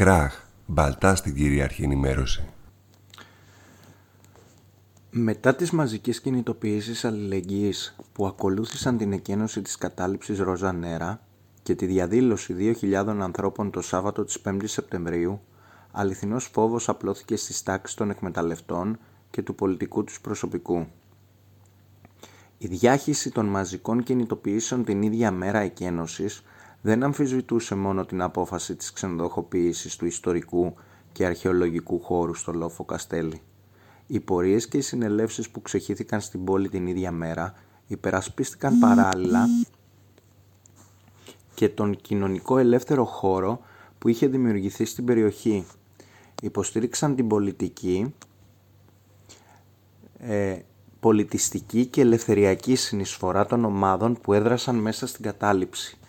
Κράχ, 0.00 0.44
μπαλτά 0.66 1.14
στην 1.14 1.34
κυρίαρχη 1.34 1.82
ενημέρωση. 1.82 2.44
Μετά 5.10 5.54
τις 5.54 5.70
μαζικές 5.70 6.20
κινητοποιήσεις 6.20 7.04
αλληλεγγύης 7.04 7.96
που 8.12 8.26
ακολούθησαν 8.26 8.96
την 8.96 9.12
εκένωση 9.12 9.62
της 9.62 9.76
κατάληψης 9.76 10.38
Ροζα 10.38 10.72
Νέρα 10.72 11.20
και 11.62 11.74
τη 11.74 11.86
διαδήλωση 11.86 12.76
2.000 12.80 13.16
ανθρώπων 13.20 13.70
το 13.70 13.80
Σάββατο 13.80 14.24
της 14.24 14.40
5ης 14.44 14.64
Σεπτεμβρίου, 14.64 15.40
αληθινός 15.92 16.50
φόβος 16.52 16.88
απλώθηκε 16.88 17.36
στις 17.36 17.62
τάξεις 17.62 17.96
των 17.96 18.10
εκμεταλλευτών 18.10 18.98
και 19.30 19.42
του 19.42 19.54
πολιτικού 19.54 20.04
τους 20.04 20.20
προσωπικού. 20.20 20.86
Η 22.58 22.66
διάχυση 22.66 23.30
των 23.30 23.46
μαζικών 23.46 24.02
κινητοποιήσεων 24.02 24.84
την 24.84 25.02
ίδια 25.02 25.30
μέρα 25.30 25.58
εκένωσης 25.58 26.42
δεν 26.82 27.02
αμφισβητούσε 27.02 27.74
μόνο 27.74 28.04
την 28.04 28.22
απόφαση 28.22 28.76
της 28.76 28.92
ξενοδοχοποίησης 28.92 29.96
του 29.96 30.06
ιστορικού 30.06 30.74
και 31.12 31.26
αρχαιολογικού 31.26 32.00
χώρου 32.00 32.34
στο 32.34 32.52
Λόφο 32.52 32.84
Καστέλη. 32.84 33.42
Οι 34.06 34.20
πορείες 34.20 34.68
και 34.68 34.76
οι 34.76 34.80
συνελεύσεις 34.80 35.50
που 35.50 35.62
ξεχύθηκαν 35.62 36.20
στην 36.20 36.44
πόλη 36.44 36.68
την 36.68 36.86
ίδια 36.86 37.10
μέρα 37.10 37.54
υπερασπίστηκαν 37.86 38.78
παράλληλα 38.78 39.46
και 41.54 41.68
τον 41.68 41.96
κοινωνικό 41.96 42.58
ελεύθερο 42.58 43.04
χώρο 43.04 43.60
που 43.98 44.08
είχε 44.08 44.26
δημιουργηθεί 44.26 44.84
στην 44.84 45.04
περιοχή. 45.04 45.66
Υποστήριξαν 46.42 47.16
την 47.16 47.28
πολιτική, 47.28 48.14
ε, 50.18 50.58
πολιτιστική 51.00 51.86
και 51.86 52.00
ελευθεριακή 52.00 52.74
συνεισφορά 52.74 53.46
των 53.46 53.64
ομάδων 53.64 54.18
που 54.20 54.32
έδρασαν 54.32 54.76
μέσα 54.76 55.06
στην 55.06 55.24
κατάληψη 55.24 55.99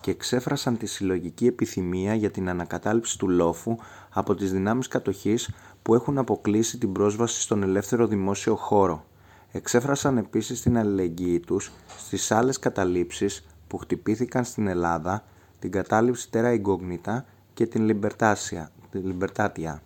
και 0.00 0.10
εξέφρασαν 0.10 0.78
τη 0.78 0.86
συλλογική 0.86 1.46
επιθυμία 1.46 2.14
για 2.14 2.30
την 2.30 2.48
ανακατάληψη 2.48 3.18
του 3.18 3.28
λόφου 3.28 3.76
από 4.10 4.34
τις 4.34 4.52
δυνάμεις 4.52 4.88
κατοχής 4.88 5.50
που 5.82 5.94
έχουν 5.94 6.18
αποκλείσει 6.18 6.78
την 6.78 6.92
πρόσβαση 6.92 7.40
στον 7.40 7.62
ελεύθερο 7.62 8.06
δημόσιο 8.06 8.56
χώρο. 8.56 9.04
Εξέφρασαν 9.52 10.16
επίσης 10.16 10.62
την 10.62 10.78
αλληλεγγύη 10.78 11.40
τους 11.40 11.72
στις 11.98 12.30
άλλες 12.30 12.58
καταλήψεις 12.58 13.46
που 13.66 13.78
χτυπήθηκαν 13.78 14.44
στην 14.44 14.66
Ελλάδα, 14.66 15.24
την 15.58 15.70
κατάληψη 15.70 16.30
Τέρα 16.30 16.52
Ιγκόγνητα 16.52 17.24
και 17.54 17.66
την 17.66 17.84
Λιμπερτάσια, 17.84 18.70
την 18.90 19.06
Λιμπερτάτια. 19.06 19.82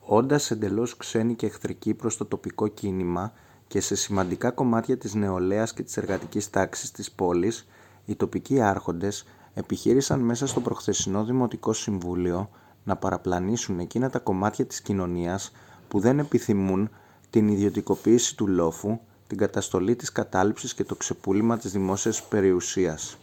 Όντας 0.00 0.50
εντελώς 0.50 0.96
ξένοι 0.96 1.34
και 1.34 1.46
εχθρικοί 1.46 1.94
προς 1.94 2.16
το 2.16 2.24
τοπικό 2.24 2.68
κίνημα 2.68 3.32
και 3.66 3.80
σε 3.80 3.94
σημαντικά 3.94 4.50
κομμάτια 4.50 4.98
της 4.98 5.14
νεολαίας 5.14 5.72
και 5.72 5.82
της 5.82 5.96
εργατικής 5.96 6.50
τάξης 6.50 6.90
της 6.90 7.10
πόλης, 7.10 7.66
οι 8.04 8.14
τοπικοί 8.14 8.60
άρχοντες 8.60 9.24
επιχείρησαν 9.54 10.20
μέσα 10.20 10.46
στο 10.46 10.60
προχθεσινό 10.60 11.24
Δημοτικό 11.24 11.72
Συμβούλιο 11.72 12.50
να 12.84 12.96
παραπλανήσουν 12.96 13.78
εκείνα 13.78 14.10
τα 14.10 14.18
κομμάτια 14.18 14.66
της 14.66 14.80
κοινωνίας 14.80 15.52
που 15.88 16.00
δεν 16.00 16.18
επιθυμούν 16.18 16.90
την 17.30 17.48
ιδιωτικοποίηση 17.48 18.36
του 18.36 18.46
λόφου, 18.46 18.98
την 19.26 19.38
καταστολή 19.38 19.96
της 19.96 20.12
κατάληψης 20.12 20.74
και 20.74 20.84
το 20.84 20.94
ξεπούλημα 20.94 21.58
της 21.58 21.72
δημόσιας 21.72 22.22
περιουσίας. 22.22 23.16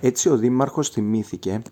Έτσι 0.00 0.28
ο 0.28 0.36
Δήμαρχος 0.36 0.88
θυμήθηκε 0.88 1.62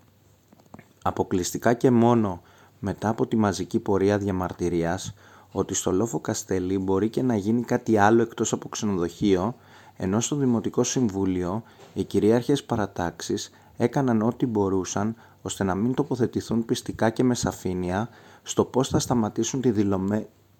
αποκλειστικά 1.02 1.74
και 1.74 1.90
μόνο 1.90 2.42
μετά 2.78 3.08
από 3.08 3.26
τη 3.26 3.36
μαζική 3.36 3.78
πορεία 3.78 4.18
διαμαρτυρίας 4.18 5.14
ότι 5.52 5.74
στο 5.74 5.92
Λόφο 5.92 6.20
Καστέλη 6.20 6.78
μπορεί 6.78 7.08
και 7.08 7.22
να 7.22 7.36
γίνει 7.36 7.62
κάτι 7.62 7.96
άλλο 7.96 8.22
εκτός 8.22 8.52
από 8.52 8.68
ξενοδοχείο 8.68 9.54
ενώ 9.96 10.20
στο 10.20 10.36
Δημοτικό 10.36 10.82
Συμβούλιο 10.82 11.62
οι 11.94 12.04
κυρίαρχες 12.04 12.64
παρατάξεις 12.64 13.50
έκαναν 13.76 14.22
ό,τι 14.22 14.46
μπορούσαν 14.46 15.16
ώστε 15.42 15.64
να 15.64 15.74
μην 15.74 15.94
τοποθετηθούν 15.94 16.64
πιστικά 16.64 17.10
και 17.10 17.24
με 17.24 17.34
σαφήνεια 17.34 18.08
στο 18.42 18.64
πώς 18.64 18.88
θα 18.88 18.98
σταματήσουν 18.98 19.60
τη 19.60 19.72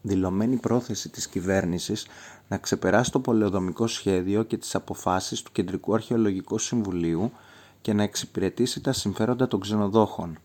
δηλωμένη 0.03 0.57
πρόθεση 0.57 1.09
της 1.09 1.29
κυβέρνησης 1.29 2.07
να 2.49 2.59
ξεπεράσει 2.59 3.11
το 3.11 3.21
πολεοδομικό 3.21 3.87
σχέδιο 3.87 4.43
και 4.43 4.57
τις 4.57 4.75
αποφάσεις 4.75 5.43
του 5.43 5.53
Κεντρικού 5.53 5.95
Αρχαιολογικού 5.95 6.59
Συμβουλίου 6.59 7.33
και 7.81 7.93
να 7.93 8.03
εξυπηρετήσει 8.03 8.81
τα 8.81 8.93
συμφέροντα 8.93 9.49
των 9.49 9.61
ξενοδόχων. 9.61 10.39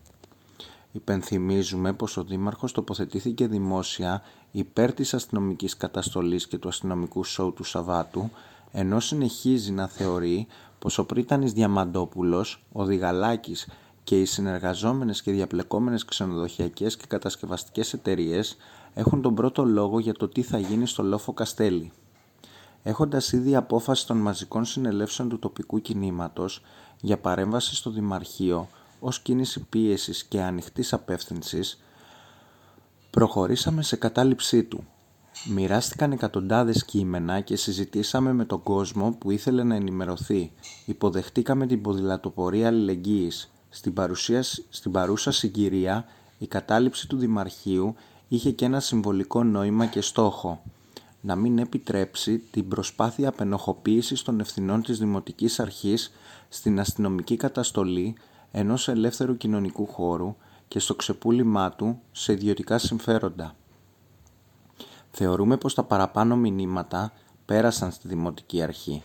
Υπενθυμίζουμε 0.92 1.92
πως 1.92 2.16
ο 2.16 2.24
Δήμαρχος 2.24 2.72
τοποθετήθηκε 2.72 3.46
δημόσια 3.46 4.22
υπέρ 4.50 4.92
της 4.92 5.14
αστυνομικής 5.14 5.76
καταστολής 5.76 6.46
και 6.46 6.58
του 6.58 6.68
αστυνομικού 6.68 7.24
σοου 7.24 7.52
του 7.52 7.64
Σαββάτου, 7.64 8.30
ενώ 8.72 9.00
συνεχίζει 9.00 9.72
να 9.72 9.86
θεωρεί 9.86 10.46
πως 10.78 10.98
ο 10.98 11.04
Πρίτανης 11.04 11.52
Διαμαντόπουλος, 11.52 12.64
ο 12.72 12.84
Διγαλάκης 12.84 13.68
και 14.04 14.20
οι 14.20 14.24
συνεργαζόμενες 14.24 15.22
και 15.22 15.32
διαπλεκόμενες 15.32 16.04
ξενοδοχειακές 16.04 16.96
και 16.96 17.04
κατασκευαστικές 17.08 17.92
εταιρείες 17.92 18.56
έχουν 18.94 19.22
τον 19.22 19.34
πρώτο 19.34 19.64
λόγο 19.64 19.98
για 19.98 20.12
το 20.12 20.28
τι 20.28 20.42
θα 20.42 20.58
γίνει 20.58 20.86
στο 20.86 21.02
Λόφο 21.02 21.32
Καστέλη. 21.32 21.92
Έχοντας 22.82 23.32
ήδη 23.32 23.56
απόφαση 23.56 24.06
των 24.06 24.16
μαζικών 24.16 24.64
συνελεύσεων 24.64 25.28
του 25.28 25.38
τοπικού 25.38 25.80
κινήματος 25.80 26.62
για 27.00 27.18
παρέμβαση 27.18 27.74
στο 27.74 27.90
Δημαρχείο 27.90 28.68
ως 29.00 29.20
κίνηση 29.20 29.60
πίεσης 29.60 30.24
και 30.24 30.42
ανοιχτής 30.42 30.92
απεύθυνσης, 30.92 31.82
προχωρήσαμε 33.10 33.82
σε 33.82 33.96
κατάληψή 33.96 34.64
του. 34.64 34.84
Μοιράστηκαν 35.48 36.12
εκατοντάδες 36.12 36.84
κείμενα 36.84 37.40
και 37.40 37.56
συζητήσαμε 37.56 38.32
με 38.32 38.44
τον 38.44 38.62
κόσμο 38.62 39.16
που 39.18 39.30
ήθελε 39.30 39.62
να 39.62 39.74
ενημερωθεί. 39.74 40.52
Υποδεχτήκαμε 40.86 41.66
την 41.66 41.82
ποδηλατοπορία 41.82 42.66
αλληλεγγύης. 42.66 43.52
Στην, 43.68 43.92
παρουσίας, 43.92 44.62
στην 44.68 44.92
παρούσα 44.92 45.30
συγκυρία, 45.30 46.04
η 46.38 46.46
κατάληψη 46.46 47.08
του 47.08 47.16
Δημαρχείου 47.16 47.94
είχε 48.28 48.50
και 48.50 48.64
ένα 48.64 48.80
συμβολικό 48.80 49.44
νόημα 49.44 49.86
και 49.86 50.00
στόχο 50.00 50.62
να 51.24 51.36
μην 51.36 51.58
επιτρέψει 51.58 52.38
την 52.38 52.68
προσπάθεια 52.68 53.28
απενοχοποίησης 53.28 54.22
των 54.22 54.40
ευθυνών 54.40 54.82
της 54.82 54.98
Δημοτικής 54.98 55.60
Αρχής 55.60 56.12
στην 56.48 56.80
αστυνομική 56.80 57.36
καταστολή 57.36 58.16
ενός 58.50 58.88
ελεύθερου 58.88 59.36
κοινωνικού 59.36 59.86
χώρου 59.86 60.36
και 60.68 60.78
στο 60.78 60.94
ξεπούλημά 60.94 61.72
του 61.72 62.00
σε 62.12 62.32
ιδιωτικά 62.32 62.78
συμφέροντα. 62.78 63.56
Θεωρούμε 65.14 65.56
πως 65.56 65.74
τα 65.74 65.82
παραπάνω 65.82 66.36
μηνύματα 66.36 67.12
πέρασαν 67.44 67.92
στη 67.92 68.08
Δημοτική 68.08 68.62
Αρχή, 68.62 69.02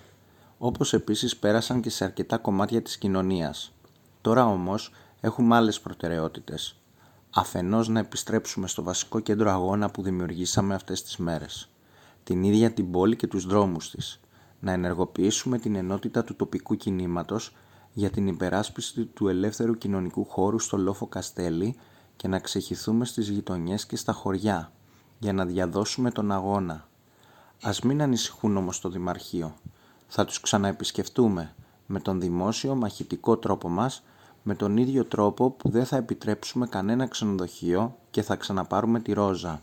όπως 0.58 0.94
επίσης 0.94 1.38
πέρασαν 1.38 1.82
και 1.82 1.90
σε 1.90 2.04
αρκετά 2.04 2.38
κομμάτια 2.38 2.82
της 2.82 2.98
κοινωνίας. 2.98 3.74
Τώρα 4.22 4.46
όμως 4.46 4.94
έχουμε 5.22 5.56
άλλες 5.56 5.80
προτεραιότητες. 5.80 6.76
Αφενός 7.36 7.88
να 7.88 8.00
επιστρέψουμε 8.00 8.68
στο 8.68 8.84
βασικό 8.84 9.20
κέντρο 9.20 9.52
αγώνα 9.52 9.90
που 9.90 10.02
δημιουργήσαμε 10.02 10.76
αυτές 10.76 11.04
τις 11.04 11.18
μέρες. 11.18 11.70
Την 12.24 12.44
ίδια 12.44 12.72
την 12.72 12.92
πόλη 12.92 13.16
και 13.16 13.28
τους 13.28 13.46
δρόμους 13.46 13.90
της. 13.90 14.20
Να 14.60 14.72
ενεργοποιήσουμε 14.72 15.58
την 15.58 15.76
ενότητα 15.76 16.24
του 16.24 16.36
τοπικού 16.36 16.76
κινήματος 16.76 17.56
για 17.94 18.10
την 18.10 18.28
υπεράσπιση 18.28 19.06
του 19.06 19.28
ελεύθερου 19.28 19.78
κοινωνικού 19.78 20.26
χώρου 20.26 20.60
στο 20.60 20.78
Λόφο 20.78 21.08
Καστέλη 21.08 21.76
και 22.16 22.28
να 22.28 22.40
ξεχυθούμε 22.40 23.06
στις 23.06 23.30
γειτονιές 23.30 23.86
και 23.86 23.96
στα 23.96 24.14
χωριά 24.14 24.72
για 25.20 25.34
να 25.34 25.46
διαδώσουμε 25.46 26.12
τον 26.12 26.32
αγώνα. 26.32 26.88
Ας 27.62 27.82
μην 27.82 28.02
ανησυχούν 28.02 28.58
όμως 28.58 28.80
το 28.80 28.90
Δημαρχείο. 28.90 29.56
Θα 30.08 30.26
τους 30.26 30.40
ξαναεπισκεφτούμε 30.40 31.56
με 31.86 32.00
τον 32.00 32.20
δημόσιο 32.20 32.76
μαχητικό 32.76 33.38
τρόπο 33.38 33.70
μας 33.70 34.04
με 34.44 34.56
τον 34.56 34.78
ίδιο 34.78 35.06
τρόπο 35.06 35.52
που 35.52 35.70
δεν 35.70 35.86
θα 35.86 35.98
επιτρέψουμε 35.98 36.68
κανένα 36.68 37.08
ξενοδοχείο 37.08 37.98
και 38.12 38.22
θα 38.22 38.36
ξαναπάρουμε 38.36 39.00
τη 39.00 39.14
ρόζα. 39.14 39.62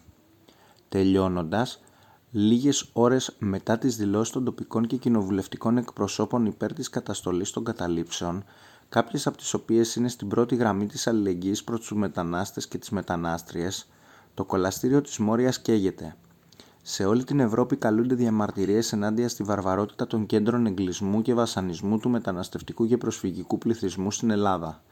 Τελειώνοντας, 0.88 1.82
λίγες 2.30 2.88
ώρες 2.92 3.34
μετά 3.38 3.78
τις 3.78 3.96
δηλώσεις 3.96 4.32
των 4.32 4.44
τοπικών 4.44 4.86
και 4.86 4.96
κοινοβουλευτικών 4.96 5.76
εκπροσώπων 5.76 6.46
υπέρ 6.46 6.72
της 6.72 6.88
καταστολής 6.88 7.50
των 7.50 7.64
καταλήψεων, 7.64 8.44
κάποιες 8.88 9.26
από 9.26 9.36
τις 9.36 9.54
οποίες 9.54 9.94
είναι 9.96 10.08
στην 10.08 10.28
πρώτη 10.28 10.54
γραμμή 10.54 10.86
της 10.86 11.06
αλληλεγγύης 11.06 11.64
προς 11.64 11.80
τους 11.80 11.92
μετανάστες 11.92 12.68
και 12.68 12.78
τις 12.78 12.90
μετανάστριες, 12.90 13.88
το 14.34 14.44
κολαστήριο 14.44 15.00
της 15.00 15.18
Μόριας 15.18 15.60
καίγεται. 15.60 16.16
Σε 16.82 17.04
όλη 17.04 17.24
την 17.24 17.40
Ευρώπη 17.40 17.76
καλούνται 17.76 18.14
διαμαρτυρίες 18.14 18.92
ενάντια 18.92 19.28
στη 19.28 19.42
βαρβαρότητα 19.42 20.06
των 20.06 20.26
κέντρων 20.26 20.66
εγκλισμού 20.66 21.22
και 21.22 21.34
βασανισμού 21.34 21.98
του 21.98 22.08
μεταναστευτικού 22.08 22.86
και 22.86 22.96
προσφυγικού 22.96 23.58
πληθυσμού 23.58 24.10
στην 24.10 24.30
Ελλάδα. 24.30 24.82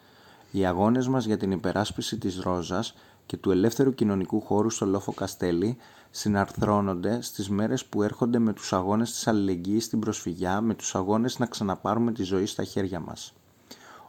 Οι 0.50 0.66
αγώνες 0.66 1.08
μας 1.08 1.24
για 1.24 1.36
την 1.36 1.50
υπεράσπιση 1.50 2.18
της 2.18 2.40
Ρόζας 2.40 2.94
και 3.26 3.36
του 3.36 3.50
ελεύθερου 3.50 3.94
κοινωνικού 3.94 4.40
χώρου 4.40 4.70
στο 4.70 4.86
Λόφο 4.86 5.12
Καστέλη 5.12 5.76
συναρθρώνονται 6.10 7.20
στις 7.20 7.48
μέρες 7.48 7.84
που 7.84 8.02
έρχονται 8.02 8.38
με 8.38 8.52
τους 8.52 8.72
αγώνες 8.72 9.12
της 9.12 9.26
αλληλεγγύης 9.26 9.84
στην 9.84 9.98
προσφυγιά, 9.98 10.60
με 10.60 10.74
τους 10.74 10.94
αγώνες 10.94 11.38
να 11.38 11.46
ξαναπάρουμε 11.46 12.12
τη 12.12 12.22
ζωή 12.22 12.46
στα 12.46 12.64
χέρια 12.64 13.00
μας. 13.00 13.32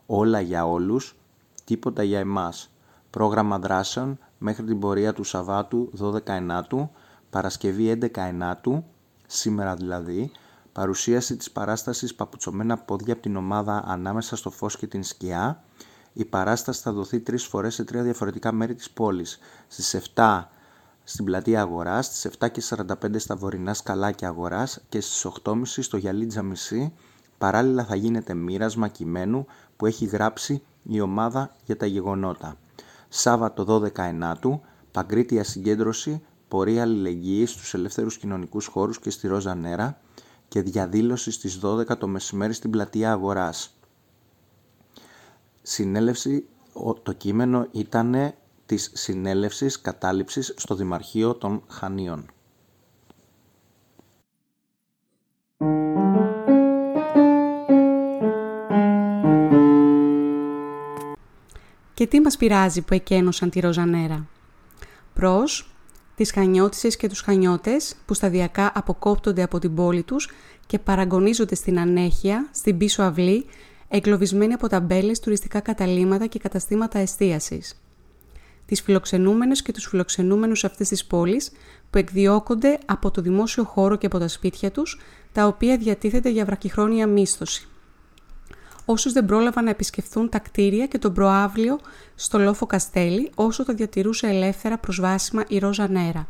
Όλα 0.06 0.39
για 0.41 0.65
όλους, 0.65 1.15
τίποτα 1.65 2.03
για 2.03 2.19
εμάς. 2.19 2.69
Πρόγραμμα 3.09 3.59
δράσεων 3.59 4.19
μέχρι 4.44 4.66
την 4.66 4.80
πορεία 4.80 5.13
του 5.13 5.24
Σαββάτου 5.24 5.92
12 6.00 6.18
Ενάτου, 6.25 6.90
Παρασκευή 7.30 7.98
11 8.01 8.07
Ενάτου, 8.16 8.84
σήμερα 9.28 9.75
δηλαδή, 9.75 10.31
παρουσίαση 10.72 11.38
της 11.38 11.51
παράστασης 11.51 12.16
«Παπουτσωμένα 12.16 12.78
πόδια» 12.78 13.13
από 13.13 13.22
την 13.22 13.36
ομάδα 13.36 13.84
«Ανάμεσα 13.88 14.36
στο 14.36 14.50
φως 14.50 14.78
και 14.78 14.88
την 14.88 15.04
σκιά», 15.04 15.63
Η 16.13 16.25
παράσταση 16.25 16.81
θα 16.81 16.92
δοθεί 16.92 17.19
τρεις 17.19 17.45
φορές 17.45 17.74
σε 17.74 17.84
τρία 17.84 18.04
διαφορετικά 18.04 18.51
μέρη 18.51 18.75
της 18.75 18.90
πόλης. 18.90 19.40
Στις 19.68 19.94
7 20.16 20.50
στην 21.04 21.25
πλατεία 21.25 21.62
Αγοράς, 21.62 22.06
στις 22.06 22.24
7.45 22.24 23.19
στα 23.19 23.36
βορεινά 23.36 23.74
σκαλάκια 23.74 24.28
Αγοράς 24.28 24.81
και 24.90 25.01
στις 25.01 25.25
8.30 25.44 25.62
στο 25.66 25.98
Γιαλίτζα 25.98 26.42
Μισή. 26.42 26.94
Παράλληλα 27.38 27.86
θα 27.86 27.95
γίνεται 27.95 28.34
μοίρασμα 28.34 28.88
κειμένου 28.88 29.45
που 29.78 29.86
έχει 29.86 30.06
γράψει 30.06 30.63
η 30.84 31.01
ομάδα 31.01 31.56
για 31.66 31.78
τα 31.78 31.86
γεγονότα. 31.86 32.57
Σάββατο 33.15 33.81
12 33.81 33.98
Ενάτου, 33.98 34.62
παγκρίτια 34.92 35.44
συγκέντρωση, 35.44 36.21
πορεία 36.48 36.81
αλληλεγγύης 36.81 37.51
στους 37.51 37.74
ελεύθερους 37.74 38.18
κοινωνικούς 38.18 38.65
χώρους 38.65 39.00
και 39.00 39.10
στη 39.10 39.27
Ρόζα 39.27 39.56
Νέρα 39.56 40.01
και 40.48 40.62
διαδήλωση 40.62 41.31
στις 41.31 41.60
12 41.63 41.98
το 41.98 42.07
μεσημέρι 42.07 42.54
στην 42.54 42.69
πλατεία 42.69 43.12
Αγοράς. 43.12 43.75
Συνέλευση, 45.62 46.45
το 47.04 47.12
κείμενο 47.12 47.68
ήταν 47.71 48.33
της 48.65 48.92
συνέλευσης 48.94 49.81
κατάληψης 49.81 50.54
στο 50.57 50.75
Δημαρχείο 50.75 51.33
των 51.36 51.63
Χανίων. 51.68 52.32
Και 62.03 62.09
τι 62.09 62.21
μας 62.21 62.38
πειράζει 62.38 62.81
που 62.81 62.94
εκένωσαν 62.94 63.50
τη 63.50 63.59
Ροζανέρα; 63.59 64.27
Προς 65.13 65.75
τις 66.15 66.31
χανιώτισες 66.31 66.97
και 66.97 67.07
τους 67.07 67.21
χανιώτες 67.21 67.95
που 68.05 68.13
σταδιακά 68.13 68.71
αποκόπτονται 68.75 69.44
από 69.44 69.59
την 69.59 69.75
πόλη 69.75 70.03
τους 70.03 70.29
και 70.65 70.79
παραγωνίζονται 70.79 71.55
στην 71.55 71.79
ανέχεια, 71.79 72.50
στην 72.51 72.77
πίσω 72.77 73.03
αυλή, 73.03 73.45
εγκλωβισμένοι 73.88 74.53
από 74.53 74.67
ταμπέλες, 74.67 75.19
τουριστικά 75.19 75.59
καταλήματα 75.59 76.27
και 76.27 76.39
καταστήματα 76.39 77.00
εστίασης. 77.00 77.81
Τις 78.65 78.81
φιλοξενούμενες 78.81 79.61
και 79.61 79.71
τους 79.71 79.88
φιλοξενούμενους 79.88 80.63
αυτής 80.63 80.88
της 80.88 81.06
πόλης 81.06 81.51
που 81.89 81.97
εκδιώκονται 81.97 82.77
από 82.85 83.11
το 83.11 83.21
δημόσιο 83.21 83.63
χώρο 83.63 83.95
και 83.95 84.06
από 84.06 84.19
τα 84.19 84.27
σπίτια 84.27 84.71
τους, 84.71 84.99
τα 85.31 85.47
οποία 85.47 85.77
διατίθεται 85.77 86.29
για 86.29 86.45
βραχυχρόνια 86.45 87.07
μίσθωση 87.07 87.67
όσους 88.85 89.13
δεν 89.13 89.25
πρόλαβαν 89.25 89.63
να 89.63 89.69
επισκεφθούν 89.69 90.30
τα 90.30 90.39
κτίρια 90.39 90.85
και 90.85 90.97
τον 90.97 91.13
προάβλιο 91.13 91.80
στο 92.15 92.39
λόφο 92.39 92.65
Καστέλη, 92.65 93.31
όσο 93.35 93.65
το 93.65 93.74
διατηρούσε 93.74 94.27
ελεύθερα 94.27 94.77
προσβάσιμα 94.77 95.44
η 95.47 95.59
Ρόζα 95.59 95.89
Νέρα. 95.89 96.27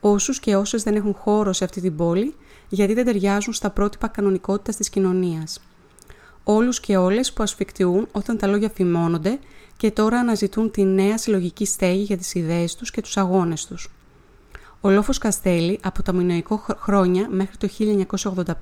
Όσους 0.00 0.40
και 0.40 0.56
όσες 0.56 0.82
δεν 0.82 0.94
έχουν 0.94 1.14
χώρο 1.14 1.52
σε 1.52 1.64
αυτή 1.64 1.80
την 1.80 1.96
πόλη, 1.96 2.34
γιατί 2.68 2.94
δεν 2.94 3.04
ταιριάζουν 3.04 3.52
στα 3.52 3.70
πρότυπα 3.70 4.08
κανονικότητας 4.08 4.76
της 4.76 4.88
κοινωνίας. 4.88 5.60
Όλους 6.44 6.80
και 6.80 6.96
όλες 6.96 7.32
που 7.32 7.42
ασφικτιούν 7.42 8.08
όταν 8.12 8.38
τα 8.38 8.46
λόγια 8.46 8.70
φημώνονται 8.74 9.38
και 9.76 9.90
τώρα 9.90 10.18
αναζητούν 10.18 10.70
τη 10.70 10.84
νέα 10.84 11.18
συλλογική 11.18 11.64
στέγη 11.64 12.02
για 12.02 12.16
τις 12.16 12.34
ιδέες 12.34 12.74
τους 12.74 12.90
και 12.90 13.00
τους 13.00 13.16
αγώνες 13.16 13.66
τους. 13.66 13.90
Ο 14.84 14.90
λόφος 14.90 15.18
Καστέλη 15.18 15.78
από 15.82 16.02
τα 16.02 16.12
μηνοϊκό 16.12 16.64
χρόνια 16.78 17.28
μέχρι 17.30 17.56
το 17.56 17.68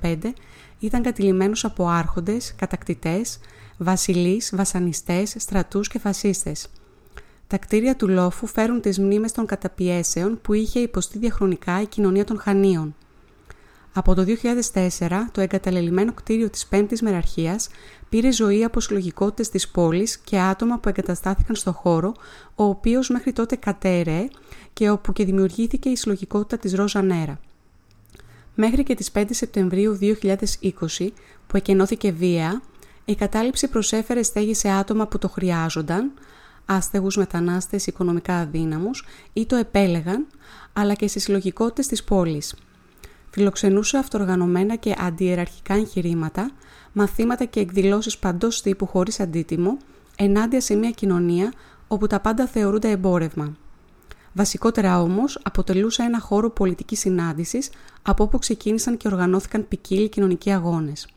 1985 0.01 0.33
ήταν 0.79 1.01
κατηλημένος 1.01 1.65
από 1.65 1.87
άρχοντες, 1.87 2.55
κατακτητές, 2.55 3.39
βασιλείς, 3.77 4.51
βασανιστές, 4.55 5.35
στρατούς 5.37 5.87
και 5.87 5.99
φασίστες. 5.99 6.67
Τα 7.47 7.57
κτίρια 7.57 7.95
του 7.95 8.07
λόφου 8.07 8.47
φέρουν 8.47 8.81
τις 8.81 8.99
μνήμες 8.99 9.31
των 9.31 9.45
καταπιέσεων 9.45 10.39
που 10.41 10.53
είχε 10.53 10.79
υποστεί 10.79 11.17
διαχρονικά 11.17 11.81
η 11.81 11.85
κοινωνία 11.85 12.23
των 12.23 12.39
Χανίων. 12.39 12.95
Από 13.93 14.13
το 14.13 14.23
2004, 14.23 15.09
το 15.31 15.41
εγκαταλελειμμένο 15.41 16.13
κτίριο 16.13 16.49
της 16.49 16.65
Πέμπτης 16.67 17.01
Μεραρχίας 17.01 17.69
πήρε 18.09 18.31
ζωή 18.31 18.63
από 18.63 18.79
συλλογικότητες 18.79 19.49
της 19.49 19.69
πόλης 19.69 20.17
και 20.17 20.39
άτομα 20.39 20.79
που 20.79 20.89
εγκαταστάθηκαν 20.89 21.55
στο 21.55 21.71
χώρο, 21.71 22.13
ο 22.55 22.63
οποίος 22.63 23.09
μέχρι 23.09 23.33
τότε 23.33 23.55
κατέρεε 23.55 24.27
και 24.73 24.89
όπου 24.89 25.13
και 25.13 25.25
δημιουργήθηκε 25.25 25.89
η 25.89 25.95
συλλογικότητα 25.95 26.57
της 26.57 26.73
Ρόζα 26.73 27.01
Νέρα. 27.01 27.39
Μέχρι 28.55 28.83
και 28.83 28.95
τις 28.95 29.11
5 29.11 29.23
Σεπτεμβρίου 29.29 29.97
2020, 30.01 31.07
που 31.47 31.57
εκενώθηκε 31.57 32.11
βία, 32.11 32.61
η 33.05 33.15
κατάληψη 33.15 33.67
προσέφερε 33.67 34.23
στέγη 34.23 34.53
σε 34.53 34.69
άτομα 34.69 35.07
που 35.07 35.17
το 35.17 35.29
χρειάζονταν, 35.29 36.11
άστεγους 36.65 37.17
μετανάστες 37.17 37.87
οικονομικά 37.87 38.37
αδύναμους 38.37 39.05
ή 39.33 39.45
το 39.45 39.55
επέλεγαν, 39.55 40.27
αλλά 40.73 40.93
και 40.93 41.07
στις 41.07 41.23
συλλογικότητες 41.23 41.87
της 41.87 42.03
πόλης. 42.03 42.55
Φιλοξενούσε 43.31 43.97
αυτοργανωμένα 43.97 44.75
και 44.75 44.95
αντιεραρχικά 44.97 45.73
εγχειρήματα, 45.73 46.51
μαθήματα 46.93 47.45
και 47.45 47.59
εκδηλώσεις 47.59 48.17
παντός 48.17 48.61
τύπου 48.61 48.85
χωρίς 48.85 49.19
αντίτιμο, 49.19 49.77
ενάντια 50.15 50.61
σε 50.61 50.75
μια 50.75 50.91
κοινωνία 50.91 51.53
όπου 51.87 52.07
τα 52.07 52.19
πάντα 52.19 52.45
θεωρούνται 52.47 52.89
εμπόρευμα. 52.89 53.55
Βασικότερα 54.33 55.01
όμως 55.01 55.39
αποτελούσε 55.43 56.03
ένα 56.03 56.19
χώρο 56.19 56.49
πολιτικής 56.49 56.99
συνάντησης 56.99 57.69
από 58.01 58.23
όπου 58.23 58.37
ξεκίνησαν 58.37 58.97
και 58.97 59.07
οργανώθηκαν 59.07 59.67
ποικίλοι 59.67 60.09
κοινωνικοί 60.09 60.51
αγώνες. 60.51 61.07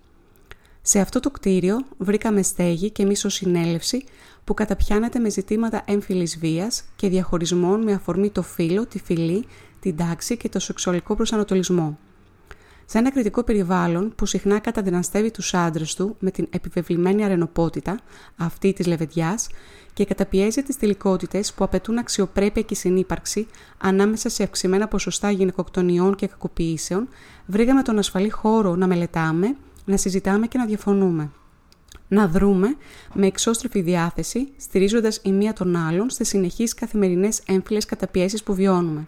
Σε 0.83 1.01
αυτό 1.01 1.21
το 1.21 1.31
κτίριο 1.31 1.85
βρήκαμε 1.99 2.43
στέγη 2.43 2.91
και 2.91 3.05
μίσο 3.05 3.29
συνέλευση 3.29 4.05
που 4.45 4.55
καταπιάνεται 4.55 5.19
με 5.19 5.31
ζητήματα 5.31 5.83
έμφυλης 5.87 6.39
βίας 6.39 6.85
και 6.97 7.09
διαχωρισμών 7.09 7.83
με 7.83 7.93
αφορμή 7.93 8.31
το 8.31 8.43
φύλλο, 8.43 8.87
τη 8.87 8.99
φυλή, 8.99 9.45
την 9.81 9.97
τάξη 9.97 10.37
και 10.37 10.49
το 10.49 10.59
σεξουαλικό 10.59 11.15
προσανατολισμό. 11.15 11.99
Σε 12.87 12.99
ένα 12.99 13.11
κριτικό 13.11 13.43
περιβάλλον 13.43 14.13
που 14.17 14.27
συχνά 14.27 14.59
καταδυναστεύει 14.59 15.31
τους 15.31 15.55
άντρες 15.55 15.95
του 15.95 16.17
με 16.19 16.31
την 16.31 16.47
επιβεβλημένη 16.51 17.25
αρενοπότητα, 17.25 17.99
αυτή 18.37 18.73
της 18.73 18.87
λεβεντιάς, 18.87 19.47
και 19.95 20.05
καταπιέζει 20.05 20.63
τις 20.63 20.77
τελικότητες 20.77 21.53
που 21.53 21.65
απαιτούν 21.65 21.99
αξιοπρέπεια 21.99 22.63
και 22.63 22.75
συνύπαρξη 22.75 23.47
ανάμεσα 23.79 24.29
σε 24.29 24.43
αυξημένα 24.43 24.89
ποσοστά 24.89 25.31
γυναικοκτονιών 25.31 26.15
και 26.15 26.27
κακοποιήσεων, 26.27 27.09
βρήκαμε 27.47 27.83
τον 27.83 27.99
ασφαλή 27.99 28.31
χώρο 28.31 28.77
να 28.77 28.87
μελετάμε, 28.87 29.57
να 29.85 29.97
συζητάμε 29.97 30.47
και 30.47 30.59
να 30.59 30.67
διαφωνούμε. 30.67 31.31
Να 32.09 32.29
δρούμε 32.29 32.77
με 33.15 33.27
εξώστρεφη 33.27 33.81
διάθεση, 33.81 34.49
στηρίζοντας 34.57 35.21
η 35.23 35.33
μία 35.33 35.53
τον 35.53 35.77
άλλον 35.77 36.11
στι 36.11 36.25
συνεχείς 36.25 36.75
καθημερινές 36.75 37.41
έμφυλες 37.47 37.85
καταπιέσεις 37.85 38.43
που 38.43 38.55
βιώνουμε. 38.55 39.07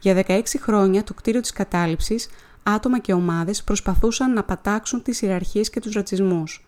Για 0.00 0.24
16 0.26 0.40
χρόνια 0.60 1.04
το 1.04 1.14
κτίριο 1.14 1.40
της 1.40 1.52
κατάληψης, 1.52 2.28
άτομα 2.64 2.98
και 2.98 3.12
ομάδες 3.12 3.64
προσπαθούσαν 3.64 4.32
να 4.32 4.44
πατάξουν 4.44 5.02
τις 5.02 5.22
ιεραρχίες 5.22 5.70
και 5.70 5.80
τους 5.80 5.92
ρατσισμούς 5.92 6.64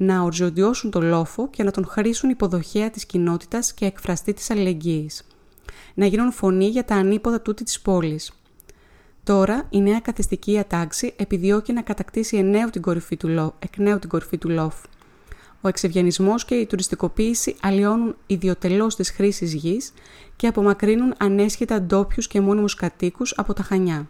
να 0.00 0.22
οριζοντιώσουν 0.22 0.90
τον 0.90 1.02
λόφο 1.02 1.48
και 1.50 1.62
να 1.62 1.70
τον 1.70 1.86
χρήσουν 1.86 2.30
υποδοχέα 2.30 2.90
της 2.90 3.06
κοινότητας 3.06 3.72
και 3.72 3.84
εκφραστή 3.84 4.32
της 4.34 4.50
αλληλεγγύης. 4.50 5.26
Να 5.94 6.06
γίνουν 6.06 6.32
φωνή 6.32 6.68
για 6.68 6.84
τα 6.84 6.94
ανίποδα 6.94 7.40
τούτη 7.40 7.64
της 7.64 7.80
πόλης. 7.80 8.32
Τώρα 9.24 9.66
η 9.70 9.80
νέα 9.80 10.00
καθιστική 10.00 10.58
ατάξη 10.58 11.14
επιδιώκει 11.16 11.72
να 11.72 11.82
κατακτήσει 11.82 12.36
εκ 12.36 12.44
νέου 12.44 12.70
την 12.70 12.82
κορυφή 12.82 13.16
του, 13.16 13.28
λό, 13.28 13.54
εκ 13.58 13.78
νέου 13.78 13.98
την 13.98 14.08
κορυφή 14.08 14.38
του 14.38 14.48
λόφου. 14.48 14.88
Ο 15.60 15.68
εξευγενισμός 15.68 16.44
και 16.44 16.54
η 16.54 16.66
τουριστικοποίηση 16.66 17.56
αλλοιώνουν 17.60 18.16
ιδιωτελώς 18.26 18.96
της 18.96 19.10
χρήσης 19.10 19.54
γης 19.54 19.92
και 20.36 20.46
απομακρύνουν 20.46 21.14
ανέσχετα 21.18 21.82
ντόπιους 21.82 22.28
και 22.28 22.40
μόνιμους 22.40 22.74
κατοίκους 22.74 23.34
από 23.36 23.52
τα 23.52 23.62
Χανιά. 23.62 24.08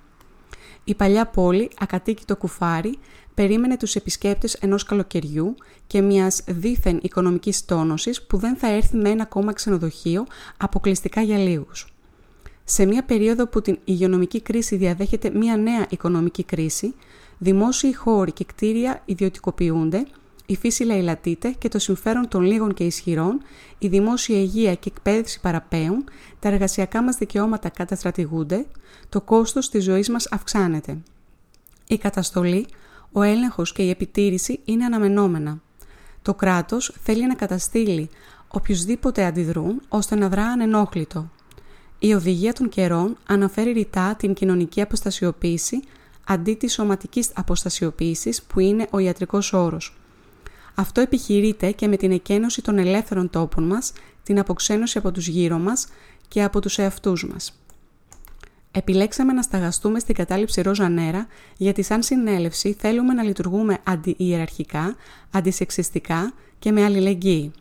Η 0.89 0.95
παλιά 0.95 1.27
πόλη, 1.27 1.71
ακατοίκητο 1.79 2.37
κουφάρι, 2.37 2.99
περίμενε 3.35 3.77
τους 3.77 3.95
επισκέπτες 3.95 4.55
ενός 4.55 4.85
καλοκαιριού 4.85 5.55
και 5.87 6.01
μιας 6.01 6.43
δίθεν 6.47 6.99
οικονομικής 7.03 7.65
τόνωσης 7.65 8.27
που 8.27 8.37
δεν 8.37 8.57
θα 8.57 8.73
έρθει 8.73 8.97
με 8.97 9.09
ένα 9.09 9.23
ακόμα 9.23 9.53
ξενοδοχείο 9.53 10.27
αποκλειστικά 10.57 11.23
για 11.23 11.39
λίγους. 11.39 11.95
Σε 12.65 12.85
μια 12.85 13.05
περίοδο 13.05 13.47
που 13.47 13.63
την 13.63 13.79
υγειονομική 13.85 14.41
κρίση 14.41 14.77
διαδέχεται 14.77 15.31
μια 15.31 15.57
νέα 15.57 15.87
οικονομική 15.91 16.45
κρίση, 16.45 16.95
δημόσιοι 17.39 17.95
χώροι 17.95 18.33
και 18.33 18.45
κτίρια 18.45 19.03
ιδιωτικοποιούνται, 19.05 20.07
η 20.51 20.57
φύση 20.57 20.85
λαϊλατείται 20.85 21.51
και 21.51 21.69
το 21.69 21.79
συμφέρον 21.79 22.29
των 22.29 22.43
λίγων 22.43 22.75
και 22.75 22.85
ισχυρών, 22.85 23.41
η 23.79 23.89
δημόσια 23.89 24.39
υγεία 24.39 24.75
και 24.75 24.91
εκπαίδευση 24.95 25.41
παραπέουν, 25.41 26.05
τα 26.39 26.49
εργασιακά 26.49 27.03
μας 27.03 27.17
δικαιώματα 27.17 27.69
καταστρατηγούνται, 27.69 28.67
το 29.09 29.21
κόστος 29.21 29.71
της 29.71 29.85
ζωής 29.85 30.09
μας 30.09 30.29
αυξάνεται. 30.31 30.99
Η 31.89 31.99
καταστολή, 31.99 32.67
ο 33.13 33.23
έλεγχος 33.23 33.73
και 33.73 33.83
η 33.83 33.91
επιτήρηση 33.91 34.61
είναι 34.65 34.85
αναμενόμενα. 34.85 35.63
Το 36.23 36.35
κράτος 36.35 36.95
θέλει 37.03 37.27
να 37.27 37.35
καταστήλει 37.35 38.11
οποιουσδήποτε 38.49 39.25
αντιδρούν 39.25 39.83
ώστε 39.89 40.17
να 40.17 40.29
δρά 40.29 40.45
ανενόχλητο. 40.45 41.31
Η 41.99 42.15
οδηγία 42.15 42.53
των 42.53 42.69
καιρών 42.69 43.17
αναφέρει 43.27 43.73
ρητά 43.73 44.15
την 44.15 44.35
κοινωνική 44.35 44.81
αποστασιοποίηση 44.81 45.81
αντί 46.27 46.55
της 46.55 46.73
σωματικής 46.73 47.31
αποστασιοποίησης 47.35 48.43
που 48.43 48.61
είναι 48.61 48.87
ο 48.91 48.99
ιατρικός 48.99 49.53
όρος. 49.53 49.99
Αυτό 50.79 51.01
επιχειρείται 51.01 51.71
και 51.71 51.89
με 51.89 51.97
την 51.97 52.13
εκένωση 52.13 52.63
των 52.63 52.79
ελεύθερων 52.79 53.31
τόπων 53.31 53.65
μας, 53.65 53.93
την 54.23 54.39
αποξένωση 54.39 54.99
από 54.99 55.13
τους 55.13 55.27
γύρω 55.29 55.59
μας 55.59 55.87
και 56.29 56.43
από 56.43 56.61
τους 56.61 56.79
εαυτούς 56.79 57.27
μας. 57.27 57.61
Επιλέξαμε 58.71 59.33
να 59.33 59.43
σταγαστούμε 59.43 59.99
στην 59.99 60.15
κατάληψη 60.15 60.61
Ρόζα 60.61 60.89
Νέρα, 60.89 61.27
γιατί 61.57 61.83
σαν 61.83 62.03
συνέλευση 62.03 62.77
θέλουμε 62.79 63.15
να 63.15 63.23
λειτουργούμε 63.23 63.79
αντιιεραρχικά, 63.85 64.97
αντισεξιστικά 65.31 66.33
και 66.59 66.73
με 66.73 66.85
αλληλεγγύη. 66.85 67.53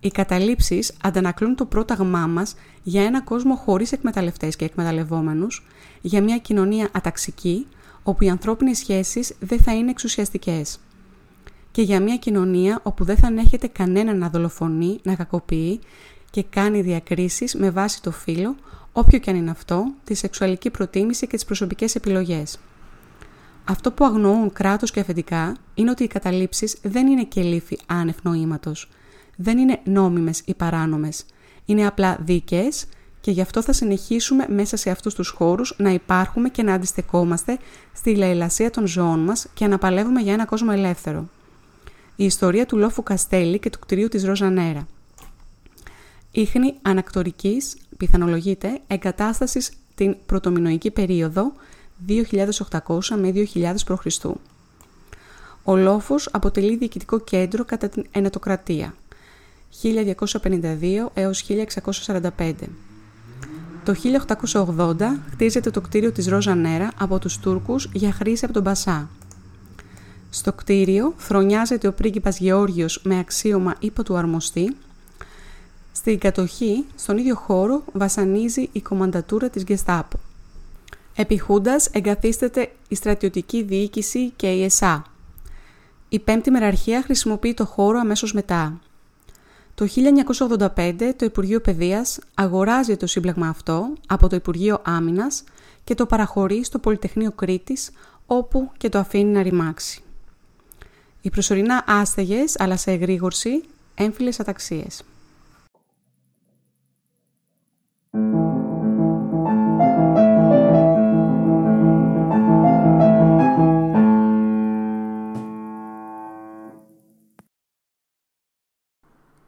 Οι 0.00 0.08
καταλήψεις 0.08 0.92
αντανακλούν 1.02 1.54
το 1.54 1.64
πρόταγμά 1.64 2.26
μας 2.26 2.54
για 2.82 3.02
ένα 3.02 3.20
κόσμο 3.20 3.54
χωρίς 3.54 3.92
εκμεταλλευτές 3.92 4.56
και 4.56 4.64
εκμεταλλευόμενους, 4.64 5.66
για 6.00 6.22
μια 6.22 6.38
κοινωνία 6.38 6.88
αταξική, 6.92 7.66
όπου 8.02 8.24
οι 8.24 8.28
ανθρώπινες 8.28 8.78
σχέσεις 8.78 9.34
δεν 9.40 9.60
θα 9.60 9.74
είναι 9.74 9.90
εξουσιαστικές. 9.90 10.78
Και 11.70 11.82
για 11.82 12.00
μια 12.00 12.16
κοινωνία 12.16 12.80
όπου 12.82 13.04
δεν 13.04 13.16
θα 13.16 13.26
ανέχεται 13.26 13.66
κανένα 13.66 14.14
να 14.14 14.28
δολοφονεί, 14.28 14.98
να 15.02 15.14
κακοποιεί 15.14 15.80
και 16.30 16.42
κάνει 16.42 16.82
διακρίσεις 16.82 17.54
με 17.54 17.70
βάση 17.70 18.02
το 18.02 18.10
φύλλο, 18.10 18.56
όποιο 18.92 19.18
και 19.18 19.30
αν 19.30 19.36
είναι 19.36 19.50
αυτό, 19.50 19.92
τη 20.04 20.14
σεξουαλική 20.14 20.70
προτίμηση 20.70 21.26
και 21.26 21.34
τις 21.34 21.44
προσωπικές 21.44 21.94
επιλογές. 21.94 22.58
Αυτό 23.64 23.92
που 23.92 24.04
αγνοούν 24.04 24.52
κράτος 24.52 24.90
και 24.90 25.00
αφεντικά 25.00 25.56
είναι 25.74 25.90
ότι 25.90 26.02
οι 26.02 26.06
καταλήψεις 26.06 26.76
δεν 26.82 27.06
είναι 27.06 27.24
και 27.24 27.42
λύθη 27.42 27.78
άνευ 27.86 28.16
νοήματος. 28.22 28.88
Δεν 29.36 29.58
είναι 29.58 29.80
νόμιμες 29.84 30.42
ή 30.44 30.54
παράνομες. 30.54 31.24
Είναι 31.64 31.86
απλά 31.86 32.18
δίκαιες 32.20 32.86
και 33.20 33.30
γι' 33.30 33.40
αυτό 33.40 33.62
θα 33.62 33.72
συνεχίσουμε 33.72 34.46
μέσα 34.48 34.76
σε 34.76 34.90
αυτούς 34.90 35.14
τους 35.14 35.28
χώρους 35.28 35.74
να 35.78 35.90
υπάρχουμε 35.90 36.48
και 36.48 36.62
να 36.62 36.74
αντιστεκόμαστε 36.74 37.58
στη 37.92 38.14
λαϊλασία 38.14 38.70
των 38.70 38.86
ζώων 38.86 39.18
μας 39.18 39.46
και 39.54 39.66
να 39.66 39.78
παλεύουμε 39.78 40.20
για 40.20 40.32
ένα 40.32 40.44
κόσμο 40.44 40.70
ελεύθερο. 40.72 41.28
Η 42.20 42.24
ιστορία 42.24 42.66
του 42.66 42.76
Λόφου 42.76 43.02
Καστέλη 43.02 43.58
και 43.58 43.70
του 43.70 43.78
κτηρίου 43.78 44.08
της 44.08 44.24
Ροζανέρα. 44.24 44.86
Ήχνη 46.30 46.74
ανακτορικής, 46.82 47.76
πιθανολογείται, 47.96 48.80
εγκατάστασης 48.86 49.72
την 49.94 50.16
πρωτομηνοϊκή 50.26 50.90
περίοδο 50.90 51.52
2800 52.08 52.98
με 53.18 53.32
2000 53.54 53.74
π.Χ. 53.86 54.24
Ο 55.64 55.76
Λόφος 55.76 56.28
αποτελεί 56.32 56.76
διοικητικό 56.76 57.20
κέντρο 57.20 57.64
κατά 57.64 57.88
την 57.88 58.06
Ενετοκρατία 58.10 58.94
1252 59.82 61.06
έως 61.14 61.44
1645. 62.04 62.52
Το 63.84 63.94
1880 64.52 64.96
χτίζεται 65.30 65.70
το 65.70 65.80
κτίριο 65.80 66.12
της 66.12 66.28
Ρόζα 66.28 66.54
Νέρα 66.54 66.90
από 66.98 67.18
τους 67.18 67.38
Τούρκους 67.38 67.88
για 67.92 68.12
χρήση 68.12 68.44
από 68.44 68.54
τον 68.54 68.62
Πασά. 68.62 69.08
Στο 70.30 70.52
κτίριο 70.52 71.14
φρονιάζεται 71.16 71.88
ο 71.88 71.92
πρίγκιπας 71.92 72.38
Γεώργιος 72.38 73.00
με 73.04 73.18
αξίωμα 73.18 73.74
ύπο 73.78 74.02
του 74.02 74.16
αρμοστή. 74.16 74.76
Στην 75.92 76.18
κατοχή, 76.18 76.84
στον 76.96 77.18
ίδιο 77.18 77.34
χώρο, 77.34 77.82
βασανίζει 77.92 78.68
η 78.72 78.80
κομμαντατούρα 78.80 79.50
της 79.50 79.64
Γκεστάπο. 79.64 80.18
Επί 81.14 81.38
Χούντας 81.38 81.86
εγκαθίσταται 81.86 82.70
η 82.88 82.94
στρατιωτική 82.94 83.62
διοίκηση 83.62 84.30
και 84.36 84.46
η 84.46 84.64
ΕΣΑ. 84.64 85.04
Η 86.08 86.18
πέμπτη 86.18 86.50
μεραρχία 86.50 87.02
χρησιμοποιεί 87.02 87.54
το 87.54 87.64
χώρο 87.64 87.98
αμέσως 87.98 88.32
μετά. 88.32 88.80
Το 89.74 89.86
1985 90.76 91.12
το 91.16 91.24
Υπουργείο 91.24 91.60
Παιδείας 91.60 92.18
αγοράζει 92.34 92.96
το 92.96 93.06
σύμπλαγμα 93.06 93.48
αυτό 93.48 93.92
από 94.06 94.28
το 94.28 94.36
Υπουργείο 94.36 94.80
Άμυνας 94.84 95.44
και 95.84 95.94
το 95.94 96.06
παραχωρεί 96.06 96.64
στο 96.64 96.78
Πολυτεχνείο 96.78 97.30
Κρήτης 97.30 97.90
όπου 98.26 98.70
και 98.76 98.88
το 98.88 98.98
αφήνει 98.98 99.32
να 99.32 99.42
ρημάξει. 99.42 100.02
Οι 101.20 101.30
προσωρινά 101.30 101.84
άστεγες 101.86 102.54
αλλά 102.58 102.76
σε 102.76 102.90
εγρήγορση 102.90 103.64
έμφυλες 103.94 104.40
αταξίες. 104.40 105.02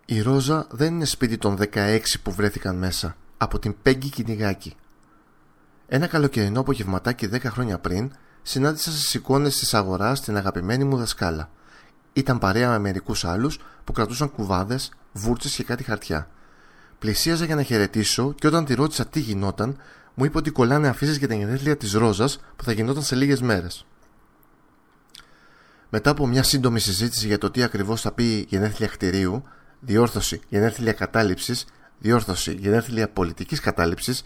Η 0.06 0.20
Ρόζα 0.20 0.66
δεν 0.70 0.94
είναι 0.94 1.04
σπίτι 1.04 1.38
των 1.38 1.58
16 1.72 2.00
που 2.22 2.32
βρέθηκαν 2.32 2.76
μέσα, 2.76 3.16
από 3.38 3.58
την 3.58 3.74
Πέγγι 3.82 4.08
Κυνηγάκη. 4.10 4.74
Ένα 5.86 6.06
καλοκαιρινό 6.06 6.60
απογευματάκι 6.60 7.28
10 7.32 7.38
χρόνια 7.42 7.78
πριν, 7.78 8.12
συνάντησα 8.42 8.90
στις 8.90 9.14
εικόνες 9.14 9.58
της 9.58 9.74
αγοράς 9.74 10.20
την 10.20 10.36
αγαπημένη 10.36 10.84
μου 10.84 10.96
δασκάλα. 10.96 11.50
Ήταν 12.12 12.38
παρέα 12.38 12.70
με 12.70 12.78
μερικούς 12.78 13.24
άλλους 13.24 13.58
που 13.84 13.92
κρατούσαν 13.92 14.30
κουβάδες, 14.30 14.92
βούρτσες 15.12 15.54
και 15.54 15.64
κάτι 15.64 15.82
χαρτιά. 15.82 16.28
Πλησίαζα 16.98 17.44
για 17.44 17.54
να 17.54 17.62
χαιρετήσω 17.62 18.32
και 18.32 18.46
όταν 18.46 18.64
τη 18.64 18.74
ρώτησα 18.74 19.06
τι 19.06 19.20
γινόταν, 19.20 19.76
μου 20.14 20.24
είπε 20.24 20.38
ότι 20.38 20.50
κολλάνε 20.50 20.88
αφήσεις 20.88 21.16
για 21.16 21.28
την 21.28 21.38
γενέθλια 21.38 21.76
της 21.76 21.92
Ρόζας 21.92 22.40
που 22.56 22.64
θα 22.64 22.72
γινόταν 22.72 23.02
σε 23.02 23.14
λίγες 23.14 23.40
μέρες. 23.40 23.86
Μετά 25.88 26.10
από 26.10 26.26
μια 26.26 26.42
σύντομη 26.42 26.80
συζήτηση 26.80 27.26
για 27.26 27.38
το 27.38 27.50
τι 27.50 27.62
ακριβώς 27.62 28.00
θα 28.00 28.12
πει 28.12 28.46
γενέθλια 28.48 28.88
κτηρίου, 28.88 29.42
διόρθωση 29.80 30.40
γενέθλια 30.48 30.92
κατάληψης, 30.92 31.64
διόρθωση 31.98 32.52
γενέθλια 32.52 33.08
πολιτικής 33.08 33.60
κατάληψης, 33.60 34.24